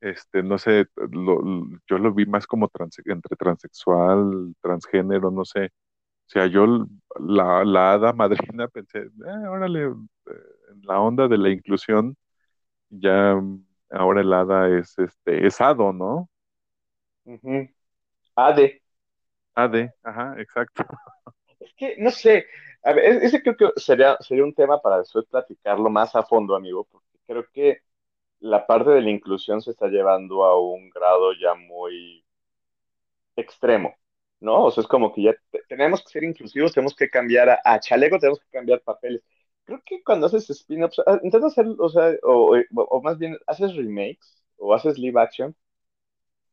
[0.00, 1.42] este, no sé, lo-
[1.88, 5.66] yo lo vi más como trans- entre transexual, transgénero, no sé.
[5.66, 6.66] O sea, yo
[7.20, 12.16] la, la hada madrina pensé, eh, órale, en la onda de la inclusión,
[12.90, 13.40] ya
[13.90, 16.28] ahora el hada es este, es hado, ¿no?
[18.36, 18.82] Ade.
[19.56, 20.84] Ade, ajá, exacto.
[21.60, 22.46] Es que, no sé,
[22.82, 26.54] a ver, ese creo que sería, sería un tema para después platicarlo más a fondo,
[26.56, 27.78] amigo, porque creo que
[28.40, 32.24] la parte de la inclusión se está llevando a un grado ya muy
[33.36, 33.94] extremo,
[34.40, 34.64] ¿no?
[34.64, 37.60] O sea, es como que ya te- tenemos que ser inclusivos, tenemos que cambiar a,
[37.64, 39.22] a chaleco, tenemos que cambiar papeles.
[39.64, 43.36] Creo que cuando haces spin-offs, ah, intentas hacer, o sea, o, o- o más bien
[43.46, 45.56] haces remakes o haces live action,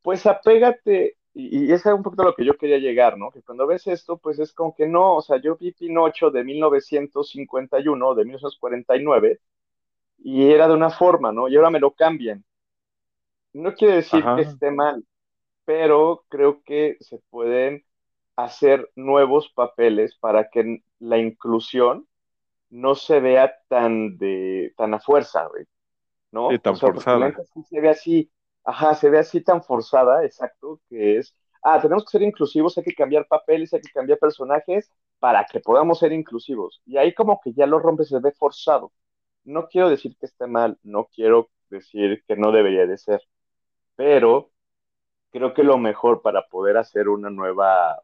[0.01, 3.31] pues apégate y, y ese es un poquito a lo que yo quería llegar, ¿no?
[3.31, 6.43] Que cuando ves esto, pues es como que no, o sea, yo vi Pinocho de
[6.43, 9.41] 1951, de 1949,
[10.19, 11.47] y era de una forma, ¿no?
[11.49, 12.45] Y ahora me lo cambian.
[13.53, 15.05] No quiere decir que esté mal,
[15.65, 17.85] pero creo que se pueden
[18.37, 22.07] hacer nuevos papeles para que la inclusión
[22.69, 25.65] no se vea tan de tan a fuerza, güey,
[26.47, 26.61] Sí, ¿no?
[26.65, 27.35] O tan sea, forzada.
[27.53, 28.31] sí se ve así,
[28.63, 32.83] ajá, se ve así tan forzada, exacto, que es, ah, tenemos que ser inclusivos, hay
[32.83, 36.81] que cambiar papeles, hay que cambiar personajes para que podamos ser inclusivos.
[36.85, 38.91] Y ahí como que ya lo rompe, se ve forzado.
[39.43, 43.21] No quiero decir que esté mal, no quiero decir que no debería de ser,
[43.95, 44.51] pero
[45.31, 48.01] creo que lo mejor para poder hacer una nueva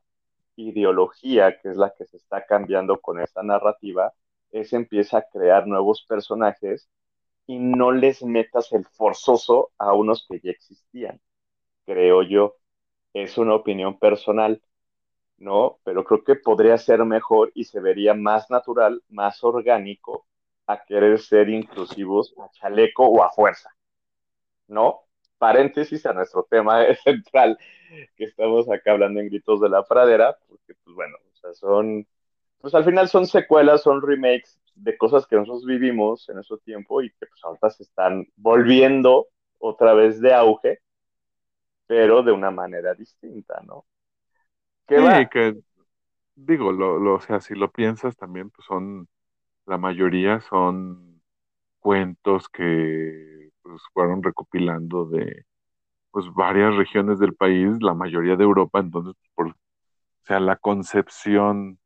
[0.56, 4.13] ideología, que es la que se está cambiando con esta narrativa,
[4.52, 6.89] es empieza a crear nuevos personajes
[7.47, 11.21] y no les metas el forzoso a unos que ya existían,
[11.86, 12.55] creo yo.
[13.13, 14.62] Es una opinión personal,
[15.38, 15.79] ¿no?
[15.83, 20.27] Pero creo que podría ser mejor y se vería más natural, más orgánico
[20.67, 23.69] a querer ser inclusivos a chaleco o a fuerza,
[24.67, 25.01] ¿no?
[25.38, 27.57] Paréntesis a nuestro tema central
[28.17, 32.05] que estamos acá hablando en Gritos de la Pradera, porque pues bueno, o sea, son,
[32.60, 37.02] pues al final son secuelas, son remakes de cosas que nosotros vivimos en nuestro tiempo
[37.02, 39.28] y que pues ahorita se están volviendo
[39.60, 40.80] otra vez de auge,
[41.88, 43.86] pero de una manera distinta, ¿no?
[44.88, 45.20] ¿Qué va?
[45.20, 45.56] Sí, que
[46.36, 49.08] digo, lo, lo, o sea, si lo piensas también, pues son,
[49.66, 51.22] la mayoría son
[51.80, 55.46] cuentos que pues, fueron recopilando de
[56.12, 59.54] pues varias regiones del país, la mayoría de Europa, entonces, por, o
[60.24, 61.80] sea, la concepción,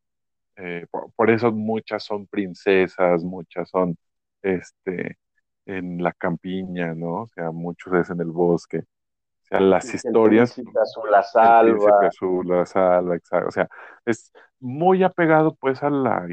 [0.56, 3.96] eh, por, por, eso muchas son princesas, muchas son,
[4.42, 5.18] este,
[5.66, 7.22] en la campiña, ¿no?
[7.22, 8.78] O sea, muchos es en el bosque.
[8.78, 13.48] O sea, las el historias, príncipe azul la el príncipe salva, azul, la salva, exacto.
[13.48, 13.68] O sea,
[14.04, 16.26] es muy apegado pues a la,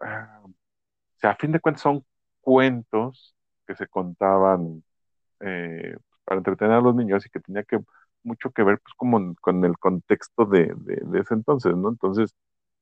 [0.00, 0.48] o
[1.16, 2.04] sea, a fin de cuentas son
[2.40, 3.34] cuentos
[3.66, 4.82] que se contaban
[5.40, 7.78] eh, para entretener a los niños y que tenía que
[8.24, 11.88] mucho que ver pues como con el contexto de, de, de ese entonces, ¿no?
[11.88, 12.34] Entonces,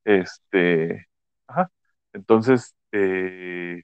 [0.05, 1.07] este,
[1.47, 1.71] ajá,
[2.13, 3.83] entonces, eh,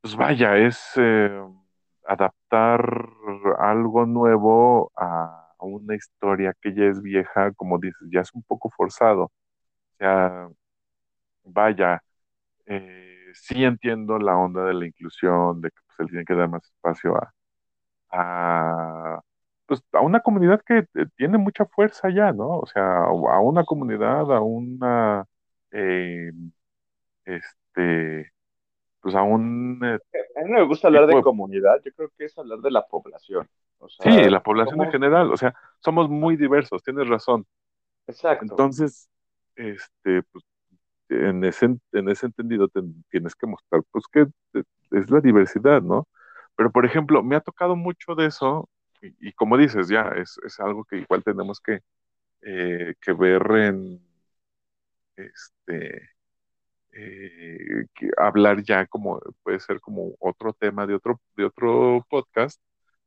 [0.00, 1.30] pues vaya, es eh,
[2.04, 2.80] adaptar
[3.58, 8.70] algo nuevo a, una historia que ya es vieja, como dices, ya es un poco
[8.70, 9.24] forzado.
[9.24, 9.32] O
[9.98, 10.48] sea,
[11.44, 12.02] vaya,
[12.66, 16.34] eh, sí entiendo la onda de la inclusión, de que pues, se le tiene que
[16.34, 17.32] dar más espacio a,
[18.12, 19.20] a,
[19.66, 22.60] pues, a una comunidad que eh, tiene mucha fuerza ya, ¿no?
[22.60, 25.26] O sea, a una comunidad, a una,
[25.72, 26.32] eh,
[27.24, 28.32] este,
[29.00, 29.98] pues a un eh,
[30.36, 31.24] a mí no me gusta hablar de tipo de...
[31.24, 33.48] comunidad, yo creo que es hablar de la población.
[33.78, 37.46] O Sí, la población en general, o sea, somos muy diversos, tienes razón.
[38.06, 39.08] exacto, Entonces,
[39.54, 40.44] este, pues,
[41.08, 44.26] en ese, en ese entendido te, tienes que mostrar, pues, que
[44.92, 46.08] es la diversidad, ¿no?
[46.56, 48.68] Pero, por ejemplo, me ha tocado mucho de eso,
[49.06, 51.80] y, y como dices, ya, es, es, algo que igual tenemos que,
[52.42, 54.00] eh, que ver en,
[55.16, 56.10] este,
[56.92, 62.60] eh, que hablar ya como, puede ser como otro tema de otro, de otro podcast,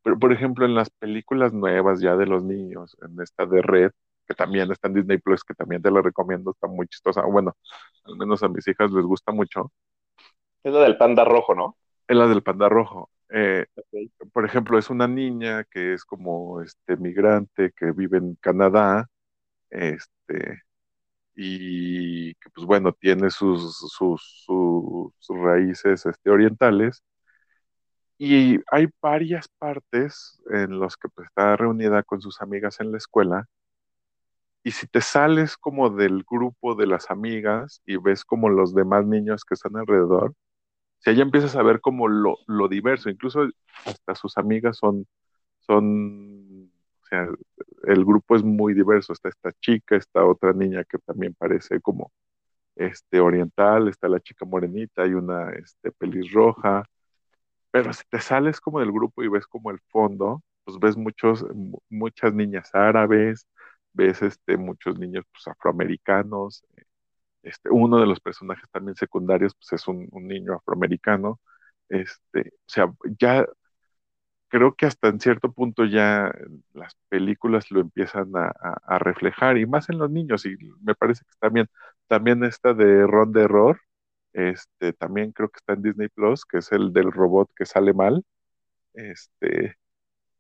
[0.03, 3.91] pero, por ejemplo, en las películas nuevas ya de los niños, en esta de Red,
[4.27, 7.23] que también está en Disney Plus, que también te la recomiendo, está muy chistosa.
[7.25, 7.55] Bueno,
[8.05, 9.71] al menos a mis hijas les gusta mucho.
[10.63, 11.77] es lo del panda rojo, ¿no?
[12.07, 13.09] Es la del panda rojo.
[13.31, 14.11] Eh, Okay.
[14.33, 19.07] por ejemplo, es una niña que es como este migrante que vive en Canadá,
[19.69, 20.61] este,
[21.35, 27.03] y que pues bueno, tiene sus, sus, sus, sus raíces este, orientales.
[28.19, 32.97] Y hay varias partes en las que pues, está reunida con sus amigas en la
[32.97, 33.47] escuela.
[34.63, 39.05] Y si te sales como del grupo de las amigas y ves como los demás
[39.05, 40.33] niños que están alrededor,
[40.99, 43.47] si ya empiezas a ver como lo, lo diverso, incluso
[43.85, 45.07] hasta sus amigas son,
[45.59, 47.27] son, o sea,
[47.83, 49.13] el grupo es muy diverso.
[49.13, 52.11] Está esta chica, esta otra niña que también parece como
[52.76, 56.84] este oriental, está la chica morenita, hay una este, pelirroja,
[57.71, 61.45] pero si te sales como del grupo y ves como el fondo, pues ves muchos,
[61.89, 63.47] muchas niñas árabes,
[63.93, 66.63] ves este, muchos niños pues, afroamericanos,
[67.43, 71.39] este, uno de los personajes también secundarios pues es un, niño afroamericano,
[71.89, 73.45] este, o sea, ya
[74.47, 76.31] creo que hasta en cierto punto ya
[76.73, 80.95] las películas lo empiezan a, a, a, reflejar y más en los niños y me
[80.95, 81.67] parece que también
[82.07, 83.79] también esta de Ron de Error
[84.33, 87.93] este también creo que está en Disney Plus que es el del robot que sale
[87.93, 88.23] mal
[88.93, 89.77] este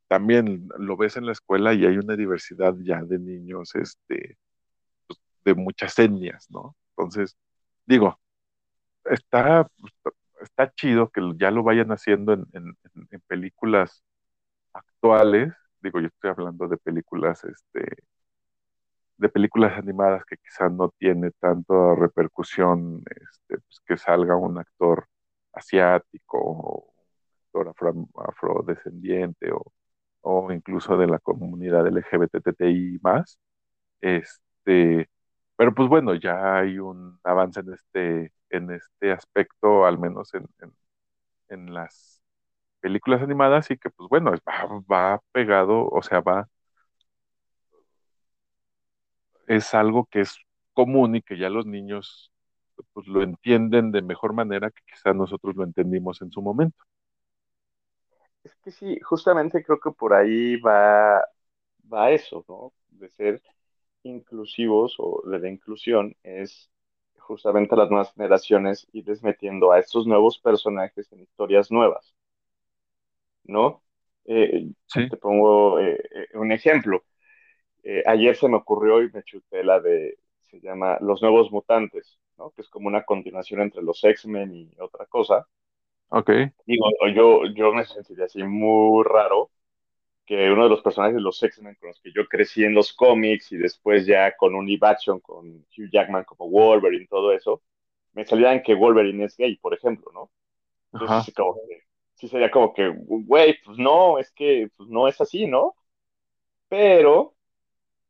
[0.09, 4.37] también lo ves en la escuela y hay una diversidad ya de niños, este,
[5.07, 6.75] pues, de muchas etnias, ¿no?
[6.99, 7.37] Entonces,
[7.85, 8.19] digo,
[9.05, 9.67] está,
[10.41, 14.03] está chido que ya lo vayan haciendo en, en, películas
[14.73, 18.03] actuales, digo, yo estoy hablando de películas, este,
[19.17, 25.07] de películas animadas que quizás no tiene tanta repercusión, este, pues, que salga un actor
[25.53, 26.93] asiático o
[27.53, 27.95] un actor
[28.27, 29.73] afrodescendiente o,
[30.21, 33.39] o incluso de la comunidad LGBTTI más.
[34.01, 35.09] Este,
[35.59, 40.47] pero pues bueno, ya hay un avance en este, en este aspecto, al menos en,
[41.49, 42.21] en, las
[42.79, 46.47] películas animadas, y que pues bueno, va, va pegado, o sea, va
[49.47, 50.37] es algo que es
[50.73, 52.31] común y que ya los niños
[52.93, 56.81] pues, lo entienden de mejor manera que quizás nosotros lo entendimos en su momento.
[58.45, 61.21] Es que sí, justamente creo que por ahí va,
[61.93, 62.71] va eso, ¿no?
[62.91, 63.41] De ser
[64.03, 66.69] inclusivos o de la inclusión es
[67.17, 72.15] justamente las nuevas generaciones y desmetiendo a estos nuevos personajes en historias nuevas,
[73.43, 73.83] ¿no?
[74.25, 75.99] Eh, Sí, te pongo eh,
[76.33, 77.03] eh, un ejemplo.
[77.83, 82.19] Eh, ayer se me ocurrió y me chuté la de, se llama Los Nuevos Mutantes,
[82.37, 82.51] ¿no?
[82.51, 85.47] Que es como una continuación entre los X-Men y otra cosa.
[86.09, 86.29] ok,
[86.65, 86.85] Digo,
[87.15, 89.51] yo, yo me sentiría así muy raro
[90.29, 92.93] que uno de los personajes de los X-Men con los que yo crecí en los
[92.93, 97.63] cómics y después ya con un live action con Hugh Jackman como Wolverine, todo eso,
[98.13, 100.29] me salieran que Wolverine es gay, por ejemplo, ¿no?
[100.93, 101.81] Entonces, como que,
[102.13, 105.73] sí sería como que, güey, pues no, es que pues no es así, ¿no?
[106.67, 107.33] Pero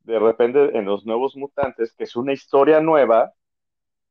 [0.03, 3.33] de repente en los nuevos mutantes, que es una historia nueva,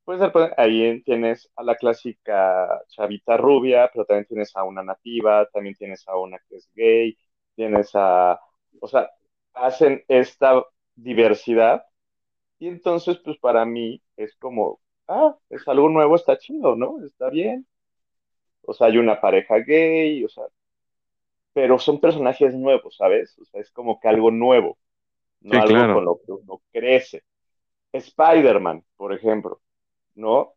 [0.06, 0.22] pues
[0.56, 6.08] ahí tienes a la clásica chavita rubia, pero también tienes a una nativa, también tienes
[6.08, 7.18] a una que es gay,
[7.58, 8.40] tienes a,
[8.80, 9.10] o sea,
[9.52, 11.84] hacen esta diversidad
[12.60, 14.78] y entonces pues para mí es como,
[15.08, 17.04] ah, es algo nuevo, está chido, ¿no?
[17.04, 17.66] Está bien.
[18.62, 20.44] O sea, hay una pareja gay, o sea,
[21.52, 23.36] pero son personajes nuevos, ¿sabes?
[23.40, 24.78] O sea, es como que algo nuevo,
[25.40, 27.24] no sí, algo con lo que uno crece.
[27.92, 29.60] Spider-Man, por ejemplo,
[30.14, 30.54] ¿no?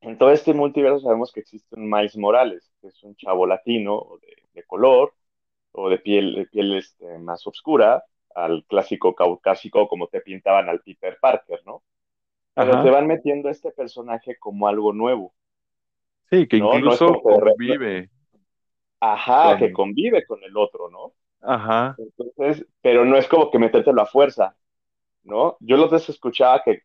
[0.00, 4.18] En todo este multiverso sabemos que existe un Miles Morales, que es un chavo latino
[4.22, 5.14] de, de color
[5.72, 8.04] o de piel, de piel este, más oscura,
[8.34, 11.82] al clásico caucásico como te pintaban al Peter Parker, ¿no?
[12.56, 15.34] Pero te ajá, van metiendo este personaje como algo nuevo,
[16.30, 16.78] sí, que ¿no?
[16.80, 18.10] No incluso re- convive
[19.00, 21.14] ajá, que con, convive con el otro, ¿no?
[21.40, 24.56] ajá, Entonces, pero no es como que metértelo a fuerza,
[25.24, 25.56] ¿no?
[25.60, 26.82] Yo los veces escuchaba que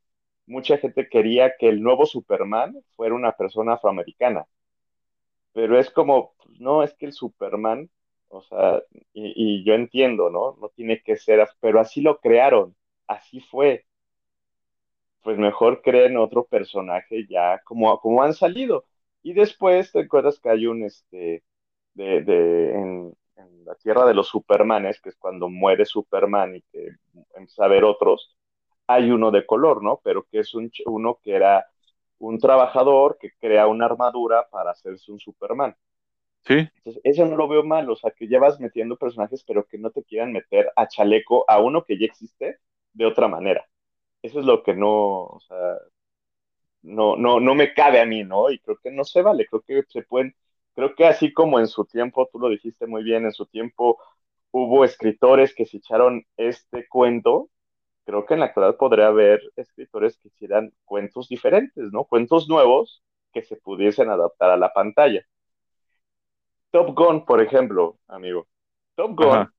[0.47, 4.47] mucha gente quería que el nuevo Superman fuera una persona afroamericana,
[5.53, 7.89] pero es como, no, es que el Superman,
[8.37, 8.81] o sea,
[9.13, 10.57] y, y yo entiendo, ¿no?
[10.61, 12.75] No tiene que ser, pero así lo crearon,
[13.07, 13.85] así fue,
[15.23, 18.85] pues mejor creen otro personaje ya como, como han salido.
[19.23, 21.43] Y después te acuerdas que hay un, este,
[21.95, 26.61] de, de, en, en la Tierra de los Supermanes, que es cuando muere Superman y
[26.63, 26.89] que
[27.35, 28.37] empieza a otros,
[28.87, 30.01] hay uno de color, ¿no?
[30.03, 31.65] Pero que es un, uno que era
[32.19, 35.75] un trabajador que crea una armadura para hacerse un Superman.
[36.45, 39.65] Sí, Entonces, eso no lo veo mal, o sea, que ya vas metiendo personajes, pero
[39.67, 42.59] que no te quieran meter a chaleco a uno que ya existe
[42.93, 43.67] de otra manera.
[44.23, 44.89] Eso es lo que no,
[45.25, 45.57] o sea,
[46.81, 48.51] no, no, no me cabe a mí, ¿no?
[48.51, 50.35] Y creo que no se vale, creo que se pueden,
[50.75, 53.99] creo que así como en su tiempo, tú lo dijiste muy bien, en su tiempo
[54.51, 57.49] hubo escritores que se echaron este cuento,
[58.05, 62.05] creo que en la actualidad podría haber escritores que hicieran cuentos diferentes, ¿no?
[62.05, 65.25] Cuentos nuevos que se pudiesen adaptar a la pantalla.
[66.71, 68.47] Top Gun, por ejemplo, amigo.
[68.95, 69.51] Top Gun, ajá,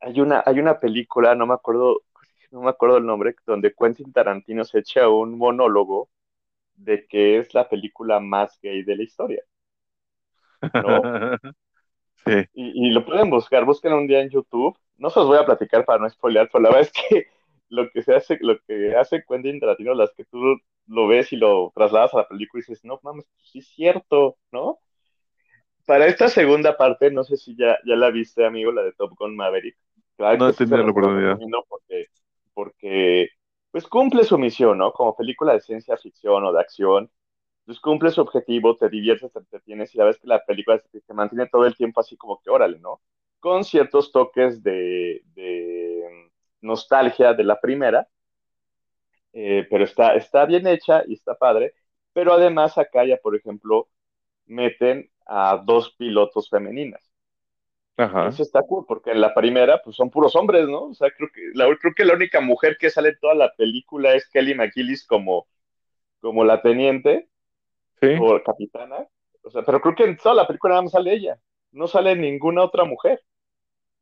[0.00, 2.02] hay una, hay una película, no me acuerdo,
[2.50, 6.10] no me acuerdo el nombre, donde Quentin Tarantino se echa un monólogo
[6.76, 9.42] de que es la película más gay de la historia,
[10.76, 11.10] ¿no?
[12.26, 14.76] sí, Y, y lo pueden buscar, busquen un día en YouTube.
[14.96, 17.26] No se los voy a platicar para no spoilear, pero la verdad es que
[17.68, 21.36] lo que se hace, lo que hace Quentin Tarantino, las que tú lo ves y
[21.36, 24.80] lo trasladas a la película y dices, no mames, pues sí es cierto, ¿no?
[25.86, 29.12] Para esta segunda parte, no sé si ya, ya la viste, amigo, la de Top
[29.18, 29.76] Gun Maverick.
[30.16, 31.38] Claro no he tenido la oportunidad.
[31.68, 32.06] porque,
[32.54, 33.28] porque
[33.70, 34.92] pues cumple su misión, ¿no?
[34.92, 37.10] Como película de ciencia ficción o de acción,
[37.64, 41.14] pues cumple su objetivo, te diviertes, te entretienes y la que la película se, se
[41.14, 43.00] mantiene todo el tiempo así como que órale, ¿no?
[43.40, 48.08] Con ciertos toques de, de nostalgia de la primera,
[49.32, 51.74] eh, pero está, está bien hecha y está padre.
[52.12, 53.88] Pero además acá ya, por ejemplo,
[54.46, 57.10] meten a dos pilotos femeninas.
[57.96, 58.28] Ajá.
[58.28, 60.84] Eso está cool, porque en la primera, pues son puros hombres, ¿no?
[60.84, 63.52] O sea, creo que la, creo que la única mujer que sale en toda la
[63.54, 65.46] película es Kelly McGillis como,
[66.20, 67.28] como la teniente
[68.00, 69.06] Sí, o capitana.
[69.42, 71.38] O sea, pero creo que en toda la película nada más sale ella.
[71.72, 73.22] No sale ninguna otra mujer,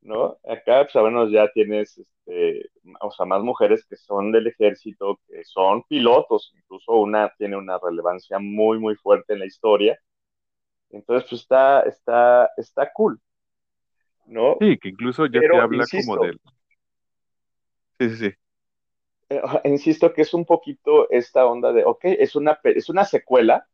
[0.02, 0.38] ¿no?
[0.44, 5.44] Acá, pues, bueno, ya tienes, este, o sea, más mujeres que son del ejército, que
[5.44, 6.52] son pilotos.
[6.56, 9.98] Incluso una tiene una relevancia muy, muy fuerte en la historia.
[10.90, 13.20] Entonces, pues está, está, está cool,
[14.26, 14.56] ¿no?
[14.60, 16.40] sí, que incluso ya te habla como insisto, del...
[17.98, 18.34] Sí, sí, sí.
[19.30, 23.66] eh, insisto que es un poquito esta onda de, ok, es una, es una secuela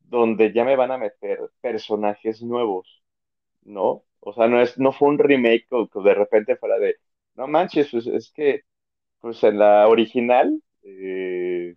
[0.00, 3.02] donde ya me van a meter personajes nuevos,
[3.62, 4.04] ¿no?
[4.20, 6.96] O sea, no es, no fue un remake o que de repente fuera de,
[7.34, 8.62] no manches, pues es que,
[9.20, 11.76] pues en la original, eh,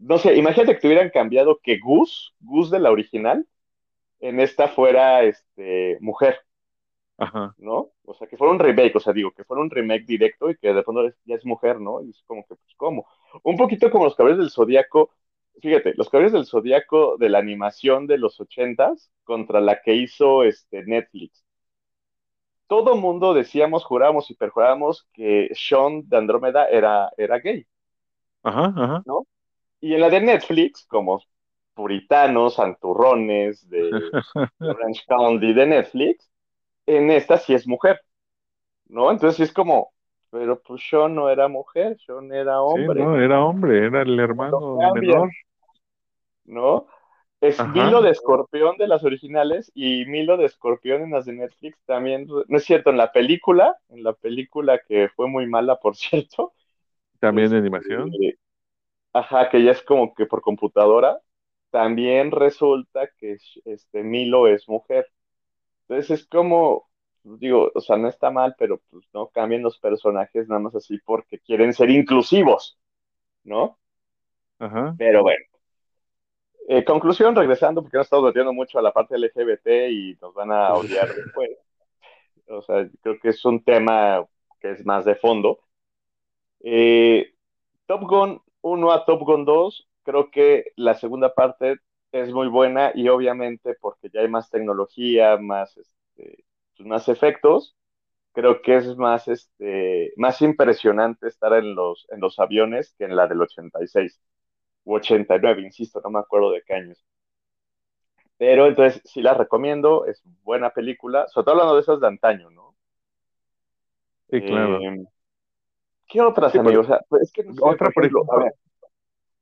[0.00, 3.46] no sé, imagínate que te hubieran cambiado que Gus, Gus de la original,
[4.20, 6.40] en esta fuera, este, mujer.
[7.18, 7.54] Ajá.
[7.56, 7.92] ¿no?
[8.04, 10.56] O sea, que fuera un remake, o sea, digo, que fuera un remake directo y
[10.56, 12.02] que de fondo es- ya es mujer, ¿no?
[12.02, 13.06] Y es como que, pues, ¿cómo?
[13.42, 15.10] Un poquito como los Caballeros del Zodíaco,
[15.60, 20.42] fíjate, los Caballeros del Zodíaco de la animación de los ochentas contra la que hizo
[20.44, 21.44] este Netflix.
[22.68, 27.66] Todo mundo decíamos, jurábamos y perjurábamos que Sean de Andrómeda era, era gay,
[28.42, 29.04] Ajá, ajá.
[29.04, 29.26] ¿no?
[29.80, 31.22] Y en la de Netflix, como
[31.74, 33.90] puritanos, santurrones de,
[34.60, 36.30] Orange County de Netflix,
[36.86, 38.00] en esta sí es mujer.
[38.88, 39.10] ¿no?
[39.10, 39.92] Entonces sí es como,
[40.30, 44.18] pero pues Sean no era mujer, Sean era Sí, hombre, no, era hombre, era el
[44.18, 45.30] ¿cómo lo hermano menor.
[46.44, 46.86] ¿No?
[47.40, 47.72] Es Ajá.
[47.72, 52.26] Milo de Escorpión de las originales y Milo de Escorpión en las de Netflix también,
[52.26, 56.52] no es cierto, en la película, en la película que fue muy mala, por cierto,
[57.18, 58.10] También de animación.
[58.12, 58.38] este,
[59.12, 61.20] ajá, que ya es como que por computadora,
[61.70, 65.06] también resulta que este Milo es mujer.
[65.82, 66.88] Entonces es como,
[67.22, 70.98] digo, o sea, no está mal, pero pues no cambien los personajes nada más así
[71.04, 72.78] porque quieren ser inclusivos,
[73.44, 73.78] ¿no?
[74.58, 74.94] Ajá.
[74.98, 75.44] Pero bueno,
[76.68, 80.52] eh, conclusión, regresando, porque no estamos metiendo mucho a la parte LGBT y nos van
[80.52, 81.50] a odiar después.
[82.46, 84.24] O sea, creo que es un tema
[84.60, 85.60] que es más de fondo.
[86.60, 87.34] Eh,
[87.86, 91.76] Top Gun 1 a Top Gun 2, creo que la segunda parte
[92.12, 96.44] es muy buena y obviamente porque ya hay más tecnología, más, este,
[96.76, 97.76] pues, más efectos,
[98.32, 103.16] creo que es más, este, más impresionante estar en los, en los aviones que en
[103.16, 104.20] la del 86
[104.84, 107.04] u 89, insisto, no me acuerdo de qué años.
[108.38, 112.50] Pero entonces sí la recomiendo, es buena película, sobre todo hablando de esas de antaño,
[112.50, 112.74] ¿no?
[114.30, 114.78] Sí, claro.
[114.80, 115.04] Eh,
[116.10, 116.86] ¿qué otras, Sí, pero amigos?
[116.86, 118.24] O sea, pues, es que no sé, otra, por ejemplo,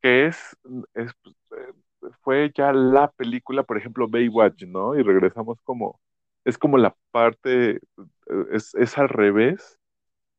[0.01, 0.57] que es,
[0.95, 1.11] es,
[1.53, 1.73] eh,
[2.23, 4.95] fue ya la película, por ejemplo, Baywatch, ¿no?
[4.97, 6.01] Y regresamos como,
[6.45, 7.81] es como la parte, eh,
[8.53, 9.79] es, es al revés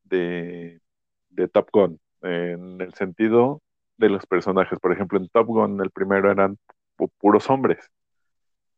[0.03, 0.81] de,
[1.29, 3.61] de Top Gun, en el sentido
[3.97, 4.79] de los personajes.
[4.79, 6.57] Por ejemplo, en Top Gun el primero eran
[6.97, 7.89] pu- puros hombres.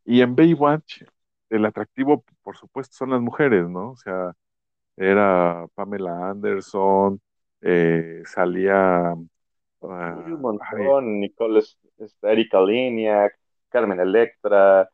[0.06, 1.04] Y en Baywatch,
[1.50, 3.92] el atractivo, por supuesto, son las mujeres, ¿no?
[3.92, 4.34] O sea,
[4.98, 7.22] era Pamela Anderson,
[7.62, 9.14] eh, salía,
[9.80, 11.24] un ah, montón,
[11.98, 13.34] está Erika Liniak,
[13.70, 14.90] Carmen Electra,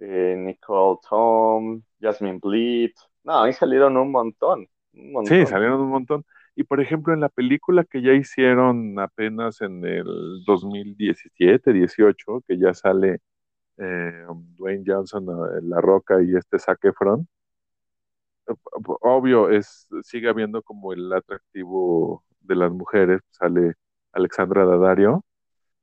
[0.00, 2.92] eh, Nicole Tom, Jasmine Bleed,
[3.24, 5.46] no, ahí salieron un montón, un sí, montón.
[5.46, 6.24] salieron un montón.
[6.54, 10.04] Y por ejemplo, en la película que ya hicieron apenas en el
[10.44, 13.20] 2017, 18, que ya sale
[13.78, 15.26] eh, Dwayne Johnson,
[15.62, 17.26] La Roca y este Zac Efron,
[19.00, 23.74] obvio, es, sigue habiendo como el atractivo de las mujeres, sale
[24.12, 25.24] Alexandra Daddario,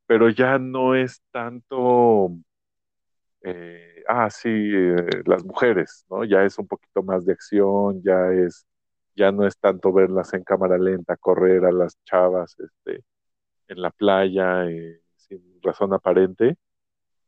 [0.08, 2.32] pero ya no es tanto,
[3.44, 4.96] eh, ah, sí, eh,
[5.26, 6.24] las mujeres, ¿no?
[6.26, 8.66] Ya es un poquito más de acción, ya es,
[9.16, 13.04] ya no es tanto verlas en cámara lenta, correr a las chavas, este,
[13.68, 16.58] en la playa, eh, sin razón aparente,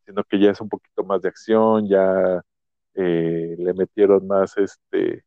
[0.05, 2.43] sino que ya es un poquito más de acción, ya
[2.95, 5.23] eh, le metieron más, este,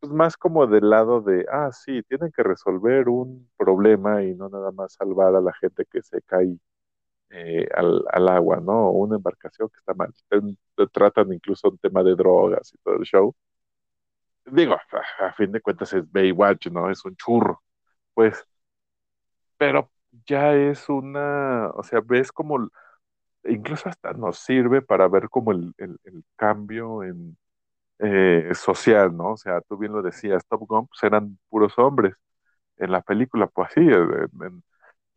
[0.00, 4.48] pues más como del lado de, ah, sí, tienen que resolver un problema y no
[4.48, 6.56] nada más salvar a la gente que se cae
[7.30, 8.90] eh, al, al agua, ¿no?
[8.92, 10.14] Una embarcación que está mal.
[10.92, 13.34] Tratan incluso un tema de drogas y todo el show.
[14.46, 16.90] Digo, a, a fin de cuentas es Baywatch, ¿no?
[16.90, 17.62] Es un churro,
[18.14, 18.46] pues,
[19.56, 19.90] pero
[20.26, 22.68] ya es una, o sea, ves como,
[23.44, 25.98] incluso hasta nos sirve para ver como el, el,
[26.36, 27.36] cambio en
[28.00, 29.32] eh, social, ¿no?
[29.34, 32.14] O sea, tú bien lo decías, Top Gun pues, eran puros hombres.
[32.78, 33.82] En la película, pues sí,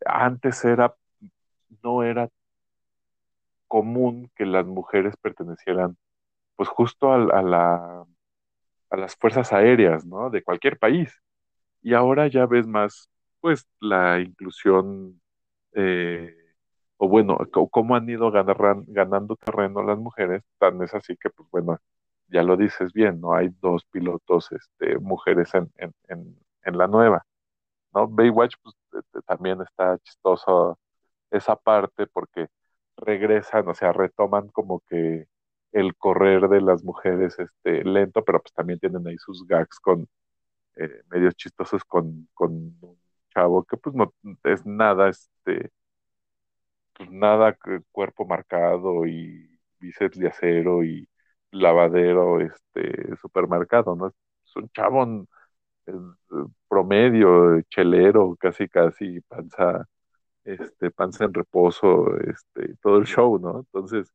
[0.05, 0.93] antes era,
[1.83, 2.29] no era
[3.67, 5.97] común que las mujeres pertenecieran
[6.55, 8.05] pues justo al- a, la,
[8.91, 10.29] a las fuerzas aéreas, ¿no?
[10.29, 11.13] De cualquier país.
[11.83, 13.09] Y ahora ya ves más,
[13.41, 15.21] pues, la inclusión,
[15.73, 16.35] eh,
[17.03, 17.37] o bueno,
[17.71, 21.79] cómo han ido ganando terreno las mujeres, tan es así que, pues bueno,
[22.27, 23.33] ya lo dices bien, ¿no?
[23.35, 27.25] Hay dos pilotos, este, mujeres en, en, en, en la nueva,
[27.93, 28.07] ¿no?
[28.07, 28.75] Baywatch, pues,
[29.25, 30.79] también está chistoso
[31.31, 32.47] esa parte porque
[32.97, 35.27] regresan, o sea, retoman como que
[35.73, 40.07] el correr de las mujeres, este, lento, pero pues también tienen ahí sus gags con
[40.77, 42.99] eh, medios chistosos con, con un
[43.33, 45.71] chavo que pues no es nada, este,
[47.01, 47.57] pues nada
[47.91, 51.07] cuerpo marcado y bíceps de acero y
[51.51, 54.07] lavadero, este, supermercado, ¿no?
[54.07, 55.03] Es un chavo
[55.87, 55.93] eh,
[56.69, 59.87] promedio, chelero, casi casi panza,
[60.45, 63.59] este, panza en reposo, este, todo el show, ¿no?
[63.61, 64.11] Entonces,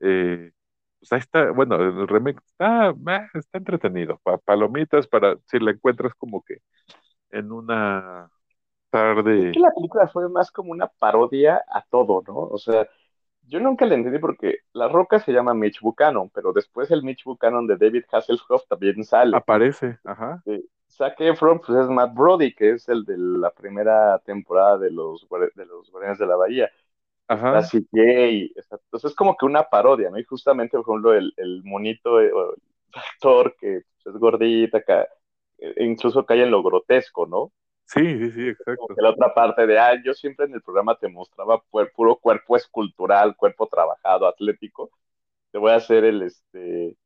[0.00, 0.52] eh,
[1.00, 5.72] pues ahí está, bueno, el remake está, ah, está entretenido, pa- palomitas para, si la
[5.72, 6.58] encuentras como que
[7.30, 8.30] en una
[9.36, 12.36] Es que la película fue más como una parodia a todo, ¿no?
[12.38, 12.88] O sea,
[13.42, 17.24] yo nunca la entendí porque La Roca se llama Mitch Buchanan, pero después el Mitch
[17.24, 19.38] Buchanan de David Hasselhoff también sale.
[19.38, 24.18] aparece, ajá, Eh, Zac Efron, pues es Matt Brody, que es el de la primera
[24.20, 26.70] temporada de los, de los Guardianes de la Bahía.
[27.28, 30.18] Ajá, CJ, está, entonces es como que una parodia, ¿no?
[30.18, 34.82] Y justamente, por ejemplo, el, el monito, eh, el actor que pues, es gordita,
[35.58, 37.52] eh, incluso cae en lo grotesco, ¿no?
[37.86, 40.62] Sí, sí, sí, Como exacto, que la otra parte de, ah, yo siempre en el
[40.62, 44.90] programa te mostraba pu- puro cuerpo escultural, cuerpo trabajado, atlético.
[45.52, 46.96] Te voy a hacer el, este,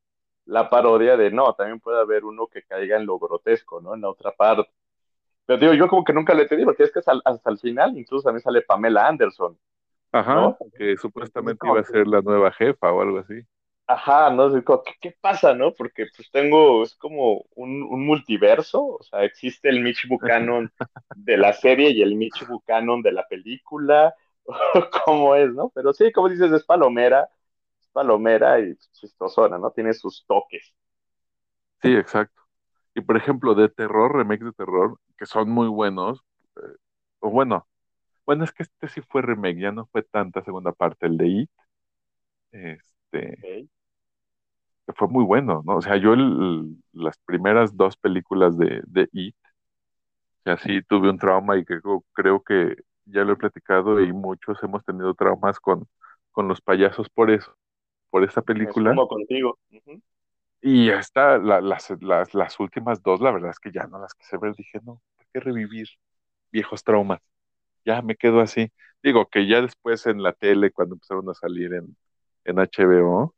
[0.47, 3.95] la parodia de, no, también puede haber uno que caiga en lo grotesco, ¿no?
[3.95, 4.70] En la otra parte.
[5.47, 7.99] Pero digo, yo como que nunca le entendí, porque es que hasta, hasta el final
[7.99, 9.59] incluso también sale Pamela Anderson,
[10.12, 10.59] ajá, ¿no?
[10.76, 13.35] que supuestamente iba a ser la nueva jefa o algo así,
[13.89, 14.64] ajá, ¿no?
[14.64, 15.74] Como, ¿qué, qué pasa, no?
[15.74, 20.72] Porque pues tengo, es como un, un multiverso, o sea, existe el Mitch Buchanan
[21.14, 24.14] de la serie y el Mitch Buchanan de la película,
[25.07, 25.70] cómo es, ¿no?
[25.74, 27.30] Pero sí, como dices, es palomera,
[27.80, 29.72] es palomera y chistosona, ¿no?
[29.72, 30.74] Tiene sus toques.
[31.82, 32.43] sí, exacto.
[32.97, 36.24] Y por ejemplo, de terror, remakes de terror, que son muy buenos,
[36.57, 36.76] eh,
[37.20, 37.68] o bueno,
[38.26, 41.28] bueno, es que este sí fue remake, ya no fue tanta segunda parte, el de
[41.28, 41.51] It,
[42.53, 43.68] este, ¿ok?
[44.89, 45.78] Que fue muy bueno, ¿no?
[45.78, 49.36] O sea, yo el- las primeras dos películas de, de It,
[50.41, 52.76] o sea, sí tuve un trauma y que creo, creo que
[53.07, 55.86] ya lo he platicado y muchos hemos tenido traumas con,
[56.30, 57.57] con los payasos por eso,
[58.11, 58.93] por esa Me película.
[59.09, 59.59] contigo.
[60.61, 64.14] Y esta, la- las, las, las últimas dos, la verdad es que ya no las
[64.14, 65.86] quise ver, dije, no, ¿por qué revivir
[66.53, 67.20] viejos traumas?
[67.86, 68.72] Ya me quedo así.
[69.03, 71.97] Digo que ya después en la tele, cuando empezaron a salir en,
[72.45, 73.34] en HBO,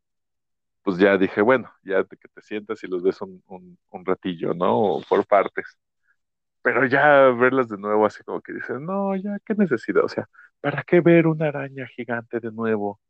[0.83, 4.05] pues ya dije, bueno, ya te- que te sientas y los ves un, un, un
[4.07, 4.79] ratillo, ¿no?
[4.81, 5.79] O por partes.
[6.63, 10.05] Pero ya verlas de nuevo, así como que dices, no, ya, qué necesidad.
[10.05, 10.29] O sea,
[10.61, 13.01] ¿para qué ver una araña gigante de nuevo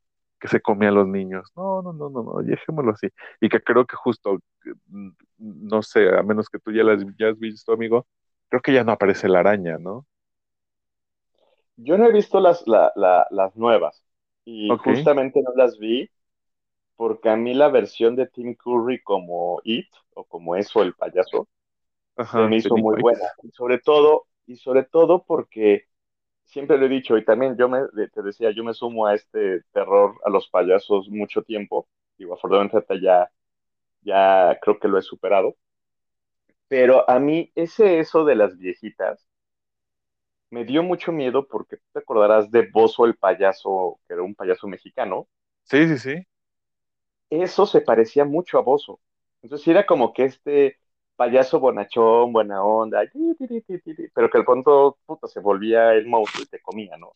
[0.41, 1.51] que se come a los niños?
[1.57, 3.09] No, no, no, no, no, dejémoslo así.
[3.41, 4.39] Y que creo que justo,
[4.87, 8.07] mm, no sé, a menos que tú ya las ya has visto, amigo,
[8.49, 10.07] creo que ya no aparece la araña, ¿no?
[11.77, 14.03] Yo no he visto las, la- la- las nuevas
[14.45, 16.11] y justamente no las vi
[17.01, 21.49] porque a mí la versión de Tim Curry como It o como eso, el payaso,
[22.31, 23.25] se me hizo muy buena.
[23.43, 25.87] Y sobre todo, y sobre todo porque
[26.45, 27.81] siempre lo he dicho y también yo me,
[28.13, 31.89] te decía, yo me sumo a este terror a los payasos mucho tiempo.
[32.19, 33.31] Digo, afortunadamente ya,
[34.03, 35.57] ya creo que lo he superado.
[36.69, 39.27] Pero a mí ese eso de las viejitas
[40.51, 44.35] me dio mucho miedo porque tú te acordarás de Bozo el payaso, que era un
[44.35, 45.29] payaso mexicano.
[45.65, 46.27] Sí, sí, sí.
[47.31, 49.01] Eso se parecía mucho a Bozo.
[49.43, 50.79] Entonces era como que este
[51.17, 53.03] payaso bonachón, buena onda,
[54.15, 57.15] pero que al pronto puta, se volvía el monstruo y te comía, ¿no?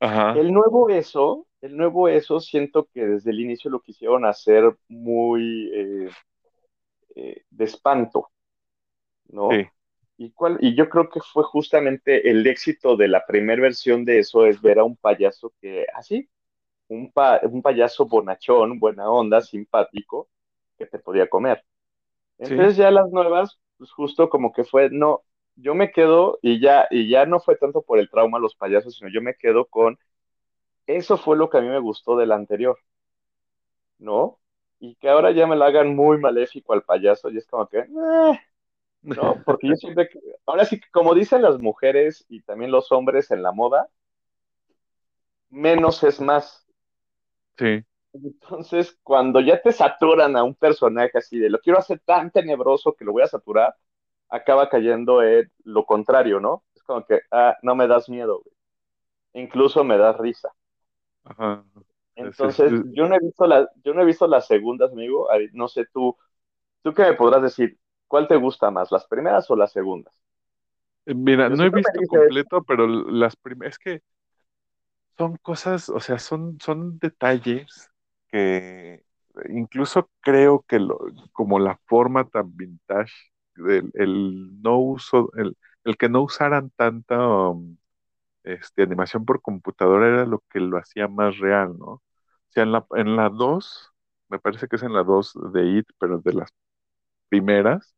[0.00, 4.76] Ajá, El nuevo eso, el nuevo eso, siento que desde el inicio lo quisieron hacer
[4.88, 6.10] muy eh,
[7.16, 8.30] eh, de espanto,
[9.28, 9.48] ¿no?
[9.48, 9.70] sí,
[10.18, 14.20] Y, cuál, y yo creo que fue justamente el éxito de la primera versión de
[14.20, 16.28] eso, es ver a un payaso que, así,
[16.90, 20.28] un, pa, un payaso bonachón, buena onda, simpático,
[20.78, 21.64] que te podía comer.
[22.42, 22.54] sí.
[22.54, 25.22] Entonces ya las nuevas, pues justo como que fue, no,
[25.56, 28.96] yo me quedo y ya, y ya no fue tanto por el trauma los payasos,
[28.96, 29.98] sino yo me quedo con,
[30.86, 32.78] eso fue lo que a mí me gustó del anterior,
[33.98, 34.38] ¿no?
[34.78, 37.80] Y que ahora ya me la hagan muy maléfico al payaso y es como que,
[37.80, 38.40] "Eh",
[39.02, 39.42] ¿no?
[39.44, 40.10] Porque yo siempre,
[40.46, 43.88] ahora sí que como dicen las mujeres y también los hombres en la moda,
[45.50, 46.66] menos es más.
[47.60, 52.30] Sí, Entonces, cuando ya te saturan a un personaje así de lo quiero hacer tan
[52.32, 53.76] tenebroso que lo voy a saturar,
[54.28, 56.64] acaba cayendo en lo contrario, ¿no?
[56.74, 59.44] Es como que, ah, no me das miedo, güey.
[59.44, 60.52] Incluso me das risa.
[61.24, 61.64] Ajá.
[62.16, 65.28] Entonces, es- yo no he visto la, yo no he visto las segundas, amigo.
[65.52, 66.16] No sé tú,
[66.82, 67.78] ¿tú qué me podrás decir?
[68.08, 70.14] ¿Cuál te gusta más, las primeras o las segundas?
[71.06, 74.02] mira, Yo no he visto completo, pero las primeras, es que
[75.18, 77.90] son cosas, o sea, son, son detalles
[78.28, 79.04] que
[79.50, 80.98] incluso creo que lo,
[81.32, 83.12] como la forma tan vintage,
[83.56, 87.76] del el no uso, el, el que no usaran tanta um,
[88.44, 91.86] este, animación por computadora era lo que lo hacía más real, ¿no?
[91.94, 92.02] O
[92.50, 93.92] sea, en la, en la 2
[94.28, 96.50] me parece que es en la 2 de IT, pero de las
[97.28, 97.94] primeras,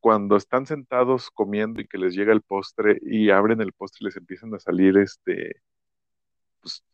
[0.00, 4.04] cuando están sentados comiendo y que les llega el postre y abren el postre y
[4.06, 5.62] les empiezan a salir este
[6.64, 6.84] pues,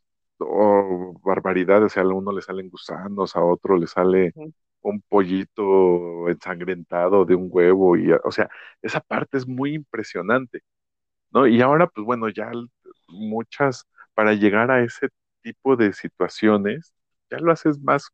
[0.40, 4.34] oh, barbaridades, o sea, a uno le salen gusanos, a otro le sale
[4.82, 8.50] un pollito ensangrentado de un huevo, y, o sea,
[8.82, 10.62] esa parte es muy impresionante,
[11.30, 11.46] ¿no?
[11.46, 12.50] Y ahora, pues bueno, ya
[13.08, 15.08] muchas, para llegar a ese
[15.42, 16.94] tipo de situaciones,
[17.30, 18.08] ya lo haces más,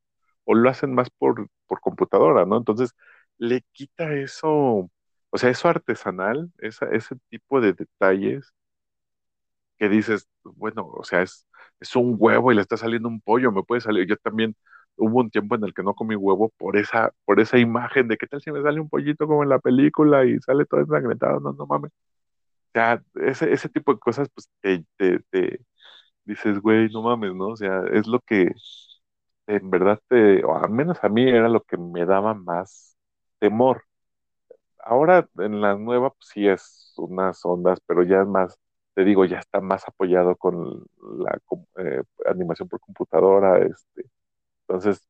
[0.44, 2.56] o lo hacen más por, por computadora, ¿no?
[2.58, 2.92] Entonces,
[3.38, 4.90] le quita eso,
[5.30, 8.52] o sea, eso artesanal, esa, ese tipo de detalles
[9.78, 11.46] que dices, bueno, o sea, es,
[11.80, 14.06] es un huevo y le está saliendo un pollo, me puede salir.
[14.08, 14.56] Yo también
[14.96, 18.16] hubo un tiempo en el que no comí huevo por esa, por esa imagen de
[18.16, 21.40] qué tal si me sale un pollito como en la película y sale todo ensangrentado,
[21.40, 21.92] no, no mames.
[22.50, 25.60] O sea, ese, ese tipo de cosas, pues te, te, te
[26.24, 27.48] dices, güey, no mames, ¿no?
[27.50, 28.52] O sea, es lo que
[29.46, 32.96] en verdad te, o al menos a mí era lo que me daba más
[33.38, 33.84] temor.
[34.84, 38.58] Ahora en la nueva pues, sí es unas ondas, pero ya es más,
[38.96, 40.84] te digo, ya está más apoyado con
[41.20, 41.38] la
[41.78, 44.06] eh, animación por computadora, este,
[44.68, 45.08] entonces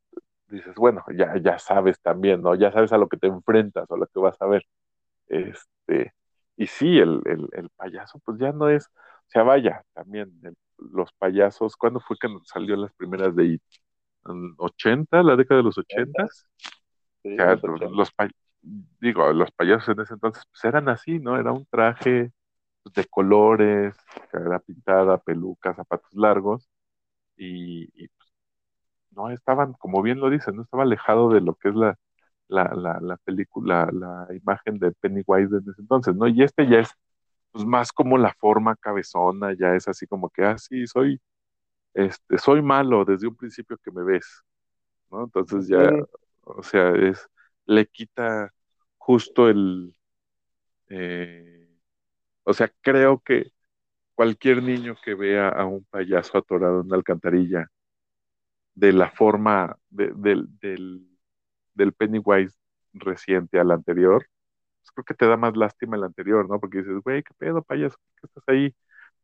[0.49, 2.55] dices, bueno, ya, ya sabes también, ¿no?
[2.57, 4.65] Ya sabes a lo que te enfrentas o a lo que vas a ver.
[5.29, 6.15] Este,
[6.57, 10.57] y sí, el, el, el payaso, pues ya no es, o sea, vaya, también el-
[10.79, 13.65] los payasos, ¿cuándo fue que salió las primeras de IT?
[14.27, 16.29] ¿En 80, la década de los 80?
[17.23, 17.91] sí, sea, los 80.
[17.91, 18.31] los, pay-
[19.01, 21.39] digo, los payasos en ese entonces pues eran así, ¿no?
[21.39, 22.33] Era un traje
[22.95, 23.95] de colores,
[24.31, 26.69] cara pintada, peluca, zapatos largos
[27.37, 28.31] y, y, pues,
[29.13, 31.99] no estaban, como bien lo dicen, no estaba alejado de lo que es la,
[32.49, 36.29] la, la, la película, la imagen de Pennywise en ese entonces, ¿no?
[36.29, 36.91] Y este ya es
[37.53, 41.21] pues más como la forma cabezona, ya es así como que, ah, sí, soy,
[41.95, 44.43] este, soy malo desde un principio que me ves,
[45.11, 45.25] ¿no?
[45.25, 46.07] Entonces ya, Ujú,
[46.45, 47.29] o sea, es,
[47.67, 48.53] le quita
[48.99, 49.95] justo el,
[50.89, 51.56] eh,
[52.47, 53.53] o sea, creo que
[54.17, 57.71] cualquier niño que vea a un payaso atorado en una alcantarilla
[58.75, 61.07] de la forma de- del, del,
[61.95, 62.57] Pennywise
[62.95, 64.27] reciente al anterior,
[64.83, 66.61] pues creo que te da más lástima el anterior, ¿no?
[66.61, 67.97] Porque dices, güey, ¿qué pedo, payaso?
[67.99, 68.77] ¿Por qué estás ahí?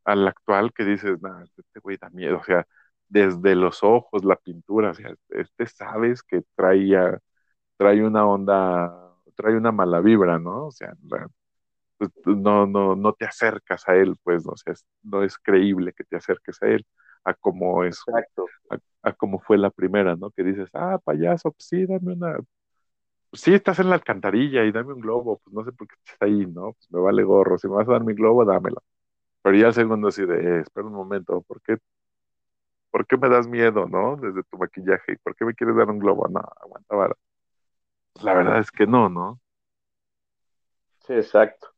[0.05, 2.67] Al actual que dices, nah, este güey da miedo, o sea,
[3.09, 7.19] desde los ojos, la pintura, o sea, este sabes que traía
[7.77, 8.93] trae una onda,
[9.35, 10.67] trae una mala vibra, ¿no?
[10.67, 11.27] O sea, la-
[11.97, 14.53] pues, no, no, no te acercas a él, pues, ¿no?
[14.53, 14.73] O sea,
[15.03, 16.85] no es creíble que te acerques a él,
[17.23, 18.01] a como es,
[18.71, 18.77] a,
[19.09, 20.31] a como fue la primera, ¿no?
[20.31, 22.37] Que dices, ah, payaso, pues sí, dame una,
[23.33, 26.17] sí, estás en la alcantarilla y dame un globo, pues no sé por qué estás
[26.21, 26.73] ahí, ¿no?
[26.73, 28.83] Pues me vale gorro, si me vas a dar mi globo, dámelo.
[29.43, 31.77] Pero ya el segundo así de, eh, espera un momento, ¿por qué,
[32.91, 34.15] por qué me das miedo, ¿no?
[34.17, 36.27] Desde tu maquillaje, ¿por qué me quieres dar un globo?
[36.29, 37.15] No, aguanta vara.
[38.13, 39.39] Pues la verdad es que no, ¿no?
[41.05, 41.72] Sí, exacto.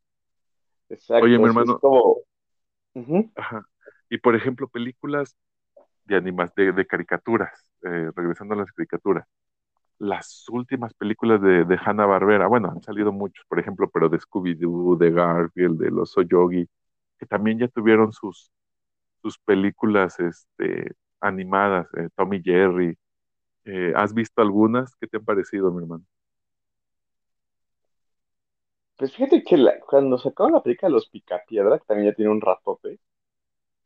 [1.22, 1.80] Oye, mi es hermano.
[3.34, 3.66] Ajá.
[4.08, 5.36] Y por ejemplo, películas
[6.04, 9.26] de animas, de, de caricaturas, eh, regresando a las caricaturas,
[9.98, 14.98] las últimas películas de, de Hanna-Barbera, bueno, han salido muchos, por ejemplo, pero de Scooby-Doo,
[14.98, 16.68] de Garfield, de los Yogi,
[17.18, 18.52] que también ya tuvieron sus,
[19.22, 22.98] sus películas este, animadas, eh, Tom y Jerry.
[23.64, 24.96] Eh, ¿has visto algunas?
[24.96, 26.04] ¿Qué te han parecido, mi hermano?
[28.98, 32.30] Pues fíjate que la- cuando sacaron la película de Los Picapiedra, que también ya tiene
[32.30, 33.00] un ratote,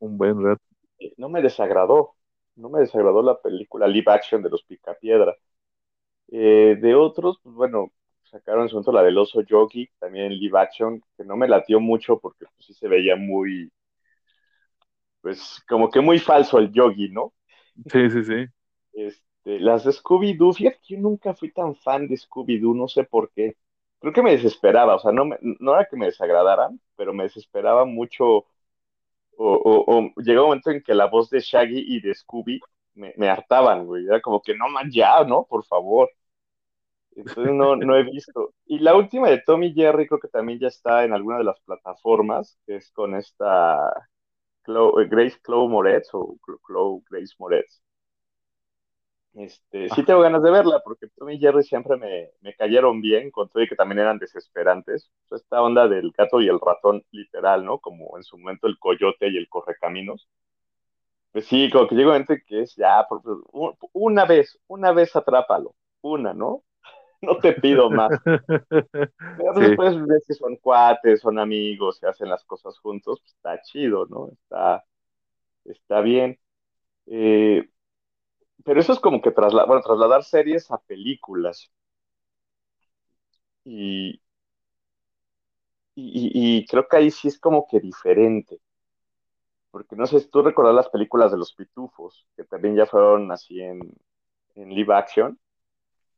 [0.01, 0.61] Un buen rato.
[0.99, 2.15] eh, no me desagradó.
[2.55, 5.35] No me desagradó la película live action de Los Picapiedra.
[6.29, 7.93] Eh, de otros, pues bueno,
[8.23, 11.79] sacaron en su momento la del oso Yogi, también live action, que no me latió
[11.79, 13.71] mucho porque pues, sí se veía muy,
[15.21, 17.33] pues como que muy falso el Yogi, ¿no?
[17.91, 18.47] Sí, sí, sí.
[18.93, 23.03] Este, las de Scooby-Doo, fíjate que yo nunca fui tan fan de Scooby-Doo, no sé
[23.03, 23.55] por qué.
[24.01, 27.25] Creo que me desesperaba, o sea, no, me- no era que me desagradaran, pero me
[27.25, 28.45] desesperaba mucho, o,
[29.37, 32.59] o, llegaba un momento en que la voz de Shaggy y de Scooby
[32.95, 34.05] me, hartaban, güey.
[34.05, 35.45] Era como que no man, ya, ¿no?
[35.45, 36.09] Por favor.
[37.15, 38.53] Entonces no, no he visto.
[38.65, 41.59] Y la última de Tommy Jerry creo que también ya está en alguna de las
[41.61, 44.07] plataformas, que es con esta
[44.65, 46.37] Grace Chloe Moretz o
[46.67, 47.81] Chloe Grace Moretz.
[49.33, 53.31] Este, sí tengo ganas de verla porque Tommy y Jerry siempre me, me cayeron bien,
[53.31, 55.09] con todo y que también eran desesperantes.
[55.31, 57.79] Esta onda del gato y el ratón, literal, ¿no?
[57.79, 60.27] Como en su momento el coyote y el correcaminos.
[61.31, 63.07] Pues sí, como que llega en que es ya,
[63.93, 66.63] una vez, una vez atrápalo, una, ¿no?
[67.23, 68.13] No te pido más.
[69.35, 69.61] Pero Sí.
[69.61, 74.05] después ves que son cuates, son amigos, se hacen las cosas juntos, pues está chido,
[74.07, 74.29] ¿no?
[74.31, 74.83] Está,
[75.65, 76.39] está bien.
[77.07, 77.69] Eh,
[78.63, 81.71] pero eso es como que trasla- bueno, trasladar series a películas.
[85.95, 88.59] Y, y, creo que ahí sí es como que diferente.
[89.71, 93.31] Porque no sé si tú recordás las películas de los Pitufos, que también ya fueron
[93.31, 93.79] así en,
[94.55, 95.39] en live action.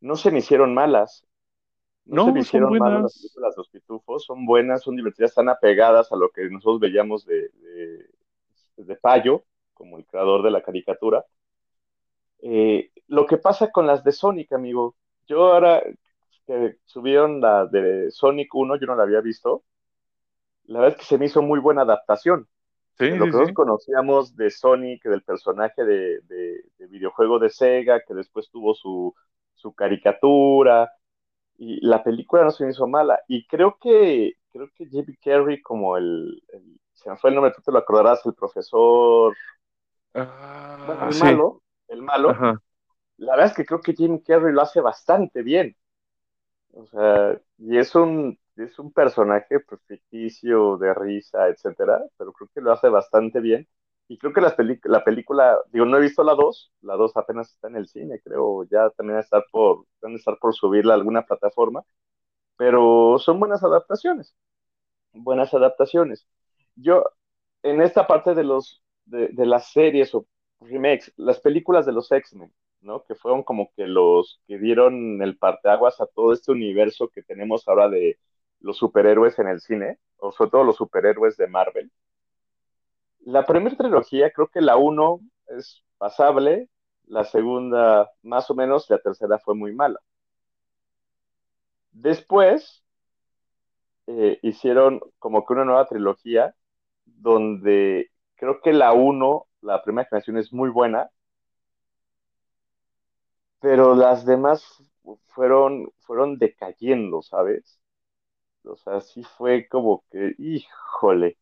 [0.02, 1.26] No se me hicieron malas.
[2.06, 4.26] No, No, se me hicieron malas las películas de los Pitufos.
[4.26, 8.10] Son buenas, son divertidas, están apegadas a lo que nosotros veíamos de, de,
[8.78, 11.26] de Payo, como el creador de la caricatura.
[12.44, 14.96] Eh, lo que pasa con las de Sonic, amigo,
[15.28, 15.84] yo ahora
[16.48, 19.64] que subieron la de Sonic 1, yo no la había visto,
[20.66, 22.48] la verdad es que se me hizo muy buena adaptación.
[22.98, 23.54] Sí, lo que nosotros sí.
[23.54, 29.16] conocíamos de Sonic, del personaje de, de- de videojuego de Sega, que después tuvo su,
[29.56, 30.92] su caricatura,
[31.58, 33.20] y la película no se me hizo mala.
[33.28, 37.54] Y creo que, creo que Jimmy Carrey, como el, el- se me fue el nombre,
[37.56, 39.38] tú te lo acordarás, el profesor,
[40.84, 42.62] bueno, Ah, el malo, el malo, Ajá.
[43.18, 45.76] la verdad es que creo que Jim Carrey lo hace bastante bien.
[46.74, 52.50] O sea, y es un, es un personaje pues, ficticio, de risa, etcétera, pero creo
[52.54, 53.68] que lo hace bastante bien.
[54.08, 54.56] Y creo que las
[54.86, 58.20] la película, digo, no he visto la 2, la 2 apenas está en el cine,
[58.24, 61.84] creo, ya también estar por, van a estar por subirla a alguna plataforma,
[62.58, 64.36] pero son buenas adaptaciones,
[65.14, 66.28] buenas adaptaciones.
[66.76, 67.06] Yo,
[67.64, 70.28] en esta parte de los, de, de las series o
[70.70, 72.52] remakes, las películas de los X-Men,
[72.82, 73.04] ¿no?
[73.04, 77.68] Que fueron como que los que dieron el parteaguas a todo este universo que tenemos
[77.68, 78.20] ahora de
[78.60, 81.92] los superhéroes en el cine, o sobre todo los superhéroes de Marvel.
[83.26, 86.70] La primera trilogía, creo que la uno es pasable,
[87.06, 90.00] la segunda más o menos, la tercera fue muy mala.
[91.92, 92.84] Después
[94.08, 96.56] eh, hicieron como que una nueva trilogía
[97.06, 98.12] donde
[98.44, 101.10] creo que la uno, la primera generación es muy buena,
[103.62, 104.84] pero las demás
[105.28, 107.80] fueron, fueron decayendo, ¿sabes?
[108.66, 111.38] O sea, sí fue como que, híjole.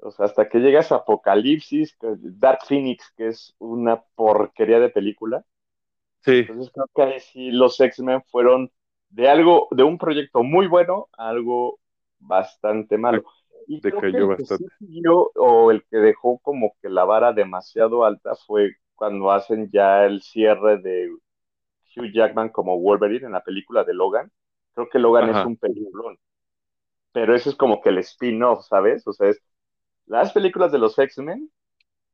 [0.00, 5.42] O sea, hasta que llegas a Apocalipsis, Dark Phoenix, que es una porquería de película.
[6.20, 6.40] Sí.
[6.40, 8.70] Entonces creo que ahí sí los X-Men fueron
[9.08, 11.80] de algo, de un proyecto muy bueno a algo
[12.18, 13.24] bastante malo.
[13.70, 14.64] Y creo que el que sí bastante.
[14.78, 20.06] siguió, o el que dejó como que la vara demasiado alta fue cuando hacen ya
[20.06, 21.10] el cierre de
[21.94, 24.32] Hugh Jackman como Wolverine en la película de Logan.
[24.72, 26.18] Creo que Logan es un peliculón,
[27.12, 29.06] pero ese es como que el spin-off, ¿sabes?
[29.06, 29.42] O sea, es
[30.06, 31.50] las películas de los X-Men,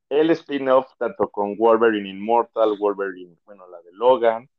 [0.08, 4.50] el spin-off tanto con Wolverine Immortal, Wolverine, bueno, la de Logan.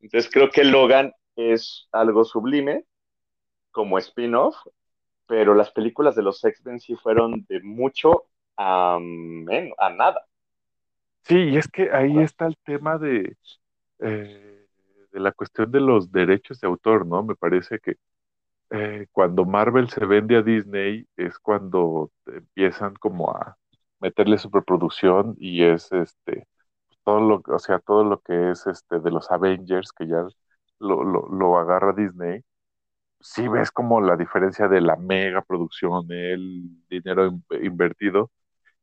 [0.00, 2.84] Entonces creo que Logan es algo sublime
[3.72, 4.56] como spin-off,
[5.26, 8.24] pero las películas de los X-Men sí fueron de mucho
[8.56, 10.26] a menos, a nada.
[11.24, 13.36] Sí, y es que ahí está el tema de,
[14.00, 14.66] eh,
[15.12, 17.22] de la cuestión de los derechos de autor, ¿no?
[17.22, 17.96] Me parece que
[18.70, 23.56] eh, cuando Marvel se vende a Disney es cuando empiezan como a
[24.00, 26.46] meterle superproducción y es este
[27.04, 30.26] todo lo, o sea, todo lo que es este de los Avengers que ya
[30.80, 32.42] lo, lo, lo agarra Disney.
[33.26, 38.30] Sí ves como la diferencia de la mega producción, el dinero in- invertido.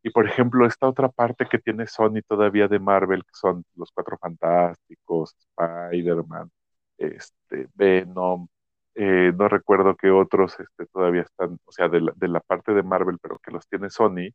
[0.04, 3.92] Y por ejemplo, esta otra parte que tiene Sony todavía de Marvel, que son los
[3.94, 6.52] Cuatro Fantásticos, Spider-Man,
[6.98, 8.48] este, Venom,
[8.96, 12.74] eh, no recuerdo qué otros este, todavía están, o sea, de la, de la parte
[12.74, 14.30] de Marvel, pero que los tiene Sony,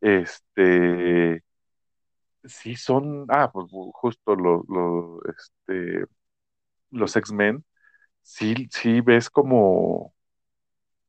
[0.00, 1.42] este,
[2.44, 6.04] sí son, ah, pues justo lo, lo, este,
[6.90, 7.64] los X-Men,
[8.26, 10.14] sí, sí ves como,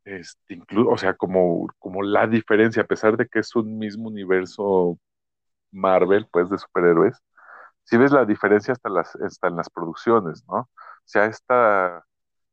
[0.06, 4.08] este, inclu- o sea, como, como la diferencia, a pesar de que es un mismo
[4.10, 5.00] universo
[5.72, 7.18] Marvel, pues, de superhéroes,
[7.84, 10.56] sí ves la diferencia hasta, las, hasta en las producciones, ¿no?
[10.62, 10.70] O
[11.06, 12.06] sea, esta,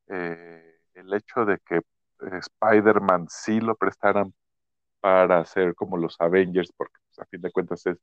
[0.09, 1.83] eh, el hecho de que
[2.21, 4.35] Spider-Man sí lo prestaran
[5.01, 7.99] para hacer como los Avengers, porque pues, a fin de cuentas es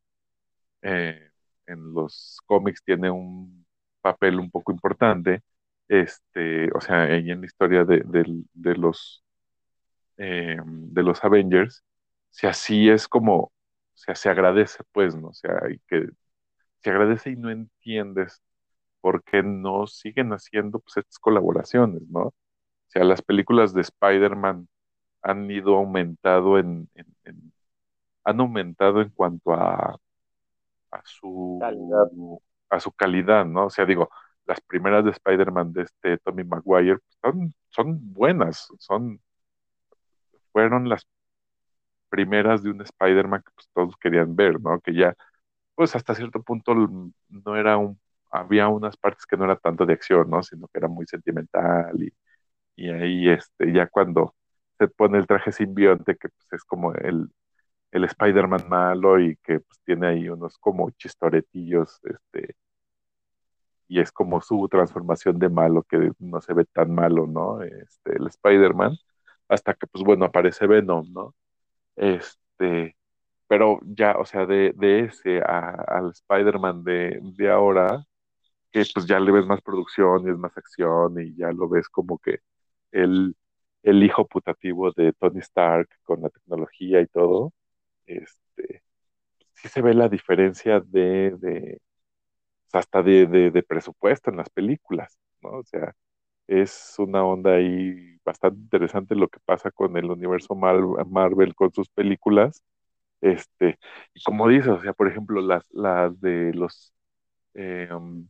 [0.81, 1.31] eh,
[1.67, 3.65] en los cómics tiene un
[4.01, 5.41] papel un poco importante,
[5.91, 9.23] este, o sea, y en la historia de, de- de los,
[10.17, 11.83] eh, de los Avengers,
[12.29, 13.51] si así es como, o
[13.95, 15.29] sea, se agradece, pues, ¿no?
[15.29, 16.07] O sea, y que
[16.81, 18.41] se agradece y no entiendes
[19.01, 22.21] por qué no siguen haciendo, pues, estas colaboraciones, ¿no?
[22.27, 22.35] O
[22.89, 24.69] sea, las películas de Spider-Man
[25.23, 27.53] han ido aumentado en, en- en-
[28.25, 29.97] han aumentado en cuanto a,
[30.91, 31.01] a
[31.59, 32.11] Calidad.
[32.11, 33.67] su, a su calidad, ¿no?
[33.67, 34.09] O sea, digo,
[34.45, 39.21] las primeras de Spider-Man de este Tobey Maguire pues, son, son buenas, son,
[40.51, 41.05] fueron las
[42.09, 44.79] primeras de un Spider-Man que pues, todos querían ver, ¿no?
[44.81, 45.15] Que ya,
[45.75, 46.75] pues hasta cierto punto
[47.29, 47.99] no era un,
[48.31, 50.43] había unas partes que no era tanto de acción, ¿no?
[50.43, 52.13] Sino que era muy sentimental y,
[52.75, 54.35] y ahí, este, ya cuando
[54.79, 57.29] se pone el traje simbionte, que pues es como el,
[57.91, 62.55] el Spider-Man malo y que pues tiene ahí unos como chistoretillos, este,
[63.91, 67.61] y es como su transformación de malo que no se ve tan malo, ¿no?
[67.63, 68.97] Este, el Spider-Man,
[69.49, 71.35] hasta que pues bueno, aparece Venom, ¿no?
[71.95, 72.97] Este,
[73.47, 78.05] pero ya, o sea, de, de ese a- al Spider-Man de, de ahora,
[78.71, 81.89] que pues ya le ves más producción y es más acción y ya lo ves
[81.89, 82.39] como que
[82.91, 83.35] el,
[83.83, 87.53] el hijo putativo de Tony Stark con la tecnología y todo,
[88.07, 88.83] este,
[89.53, 91.81] sí se ve la diferencia de, de
[92.73, 95.51] hasta de, de, presupuesto en las películas, ¿no?
[95.59, 95.93] O sea,
[96.47, 101.73] es una onda ahí bastante interesante lo que pasa con el universo Mar- Marvel con
[101.73, 102.63] sus películas.
[103.21, 103.79] Este,
[104.13, 106.93] y como dices, o sea, por ejemplo, las, las de los,
[107.55, 108.27] um,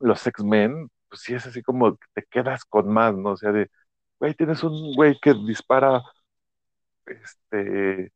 [0.00, 3.30] los X-Men, pues sí es así como te quedas con más, ¿no?
[3.32, 3.70] O sea, de,
[4.20, 6.02] güey, tienes un güey que dispara
[7.06, 8.12] este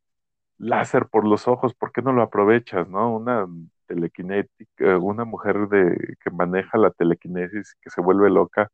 [0.58, 3.16] láser por los ojos, ¿por qué no lo aprovechas, no?
[3.16, 3.46] Una
[3.88, 8.70] telequinética, una mujer de, que maneja la telequinesis, que se vuelve loca,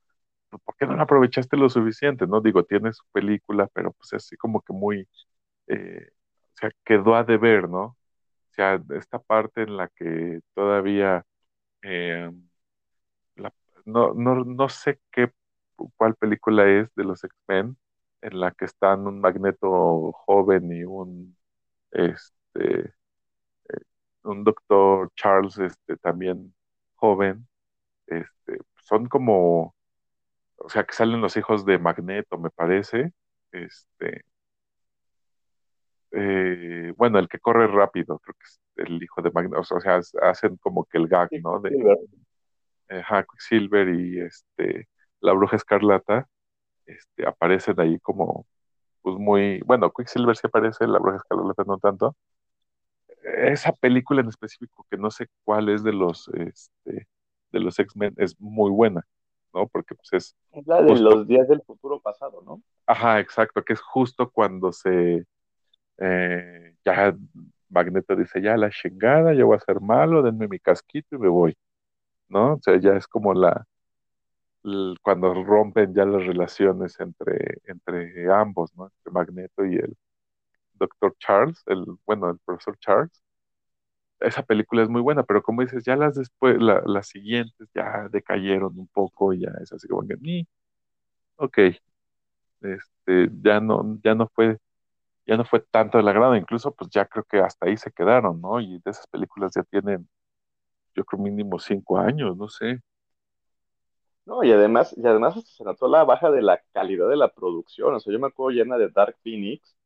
[0.51, 2.41] pues, ¿por qué no la aprovechaste lo suficiente, no?
[2.41, 5.09] Digo, tiene su película, pero pues así como que muy,
[5.69, 6.11] eh,
[6.55, 7.85] o sea, quedó a deber, ¿no?
[7.87, 7.97] O
[8.53, 11.25] sea, esta parte en la que todavía,
[11.83, 12.31] eh,
[13.85, 15.33] no, no, no sé qué,
[15.97, 17.77] cuál película es de los X-Men,
[18.23, 21.37] en la que están un Magneto joven y un,
[21.93, 22.95] este,
[24.25, 26.55] un doctor Charles, este, también
[26.95, 27.47] joven,
[28.07, 29.75] este, son como,
[30.57, 33.13] o sea, que salen los hijos de Magneto, me parece,
[33.53, 34.25] este,
[36.13, 40.01] eh, bueno, el que corre rápido, creo que es el hijo de Magneto, o sea,
[40.23, 41.61] hacen como que el gag, ¿no?
[41.61, 41.71] De
[42.89, 44.89] eh, Quicksilver y este,
[45.21, 46.29] la Bruja Escarlata,
[46.87, 48.47] este, aparecen ahí como,
[49.03, 52.17] pues muy, bueno, Quicksilver sí aparece, la Bruja Escarlata no tanto,
[53.25, 57.07] esa película en específico, que no sé cuál es de los, este,
[57.53, 59.03] de los X-Men, es muy buena,
[59.53, 59.67] ¿no?
[59.67, 62.63] Porque pues es Es la de justo, los días del futuro pasado, ¿no?
[62.87, 65.25] ajá, exacto, que es justo cuando se,
[65.99, 67.17] eh, ya
[67.69, 71.29] Magneto dice, ya la chingada, yo voy a ser malo, denme mi casquito y me
[71.29, 71.57] voy,
[72.29, 72.55] ¿no?
[72.55, 73.67] O sea, ya es como la,
[75.03, 78.87] cuando rompen ya las relaciones entre, entre ambos, ¿no?
[78.87, 79.97] Entre Magneto y el
[80.75, 83.23] doctor Charles, el, bueno, el profesor Charles
[84.21, 88.09] esa película es muy buena, pero como dices, ya las después, la- las siguientes ya
[88.11, 90.47] decayeron un poco ya es así como ni,
[91.37, 91.59] ok,
[92.63, 94.59] este, ya no, ya no fue,
[95.27, 98.41] ya no fue tanto del agrado, incluso pues ya creo que hasta ahí se quedaron,
[98.41, 98.61] ¿no?
[98.61, 100.09] Y de esas películas ya tienen,
[100.97, 102.81] yo creo mínimo cinco años, no sé.
[104.27, 107.95] No, y además, y además se notó la baja de la calidad de la producción.
[107.95, 109.77] O sea, yo me acuerdo llena de Dark Phoenix,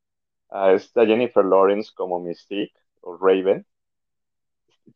[0.51, 3.66] a esta Jennifer Lawrence como Mystique o Raven.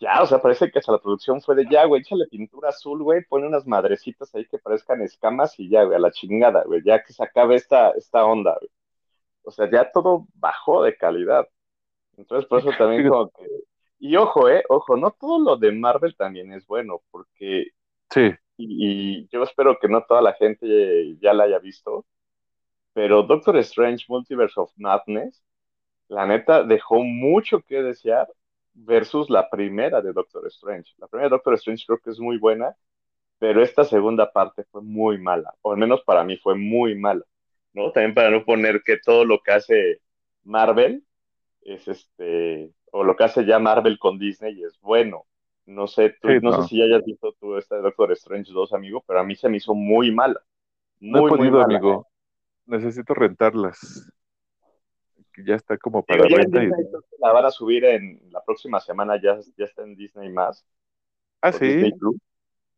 [0.00, 3.02] Ya, o sea, parece que hasta la producción fue de ya, güey, échale pintura azul,
[3.02, 6.82] güey, pone unas madrecitas ahí que parezcan escamas y ya, güey, a la chingada, güey,
[6.84, 8.70] ya que se acabe esta, esta onda, güey.
[9.44, 11.48] O sea, ya todo bajó de calidad.
[12.16, 13.46] Entonces, por eso también como que...
[13.98, 17.66] Y ojo, eh, ojo, no todo lo de Marvel también es bueno, porque,
[18.10, 22.06] sí, y, y yo espero que no toda la gente ya la haya visto,
[22.92, 25.42] pero Doctor Strange Multiverse of Madness,
[26.08, 28.28] la neta, dejó mucho que desear
[28.74, 30.92] versus la primera de Doctor Strange.
[30.98, 32.76] La primera de Doctor Strange creo que es muy buena,
[33.38, 37.24] pero esta segunda parte fue muy mala, o al menos para mí fue muy mala,
[37.72, 37.90] ¿no?
[37.92, 40.00] También para no poner que todo lo que hace
[40.44, 41.04] Marvel
[41.62, 45.26] es este, o lo que hace ya Marvel con Disney es bueno.
[45.64, 48.12] No sé, tú, sí, no sé no, si ya hayas visto tú esta de Doctor
[48.12, 50.40] Strange 2, amigo, pero a mí se me hizo muy mala,
[51.00, 52.08] no he muy, muy podido, mala, amigo,
[52.72, 54.10] necesito rentarlas.
[55.46, 56.70] ya está como para ya en renta y-
[57.18, 60.64] la van a subir en la próxima semana, ya, ya está en Disney más.
[61.40, 61.66] Ah, sí.
[61.66, 61.92] Disney.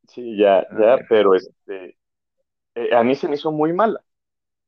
[0.09, 0.99] Sí, ya, ya, Ah.
[1.09, 1.97] pero este,
[2.75, 4.05] eh, a mí se me hizo muy mala.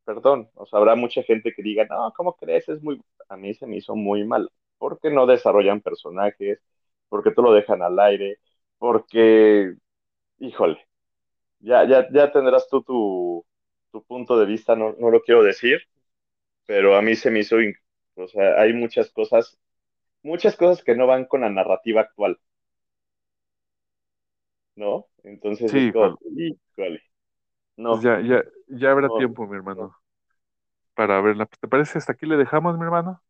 [0.04, 2.68] Perdón, o sea, habrá mucha gente que diga, no, ¿cómo crees?
[2.68, 4.48] Es muy, a mí se me hizo muy mala.
[4.78, 6.60] Porque no desarrollan personajes,
[7.08, 8.38] porque todo lo dejan al aire,
[8.78, 9.74] porque,
[10.38, 10.78] híjole,
[11.60, 13.46] ya, ya, ya tendrás tú tu,
[14.00, 15.80] tu punto de vista, no, no lo quiero decir,
[16.66, 17.56] pero a mí se me hizo,
[18.16, 19.58] o sea, hay muchas cosas,
[20.22, 22.40] muchas cosas que no van con la narrativa actual,
[24.76, 25.08] ¿no?
[25.24, 27.02] Entonces Sí, como, híjole,
[27.76, 27.96] no.
[27.96, 29.96] Pues ya, ya, ya habrá No, tiempo, mi hermano,
[30.94, 31.46] para verla.
[31.46, 31.98] ¿Te parece?
[31.98, 33.22] Hasta aquí le dejamos, mi hermano.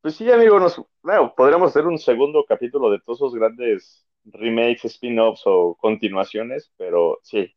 [0.00, 4.84] Pues sí, amigo, nos, bueno, podríamos hacer un segundo capítulo de todos esos grandes remakes,
[4.86, 7.54] spin-offs o continuaciones, pero sí,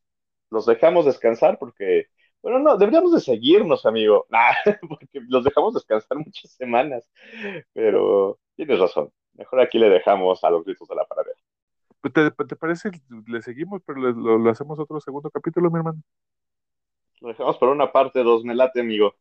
[0.52, 2.08] los dejamos descansar porque,
[2.46, 4.54] bueno, no, deberíamos de seguirnos, amigo, Nah,
[4.88, 7.10] porque los dejamos descansar muchas semanas,
[7.74, 11.40] pero tienes razón, mejor aquí le dejamos a los gritos de la pradera.
[12.02, 12.90] Pues, ¿Te, te parece?
[13.28, 16.02] Le seguimos, pero le- lo, lo hacemos otro segundo capítulo, mi hermano.
[17.20, 19.16] Lo dejamos por una parte, dos, me late, amigo.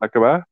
[0.00, 0.46] ¿A qué va?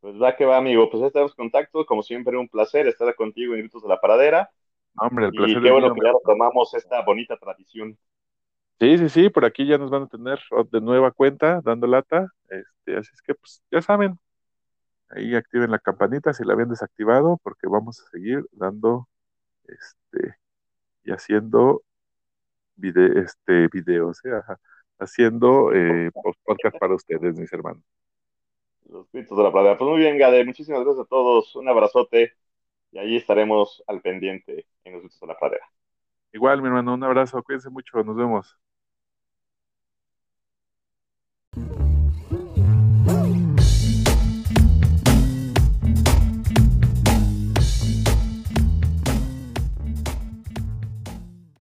[0.00, 3.14] Pues va que va, amigo, pues ya estamos en contacto, como siempre, un placer estar
[3.16, 4.50] contigo en Gritos de la Pradera,
[4.94, 7.98] No, hombre, el y placer qué es bueno mío, que ya retomamos esta bonita tradición.
[8.78, 10.38] Sí, sí, sí, por aquí ya nos van a tener
[10.70, 12.28] de nueva cuenta dando lata.
[12.50, 14.18] Este, así es que, pues, ya saben,
[15.10, 19.08] ahí activen la campanita si la habían desactivado, porque vamos a seguir dando
[19.68, 20.36] este
[21.04, 21.82] y haciendo
[22.76, 24.32] vide- este, videos, ¿eh?
[24.36, 24.58] Ajá.
[24.98, 26.10] haciendo eh,
[26.44, 27.84] podcast para ustedes, mis hermanos.
[28.86, 29.76] Los gritos de la pradera.
[29.78, 32.34] Pues muy bien, Gade, muchísimas gracias a todos, un abrazote
[32.92, 35.66] y ahí estaremos al pendiente en los gritos de la pradera.
[36.32, 38.56] Igual, mi hermano, un abrazo, cuídense mucho, nos vemos.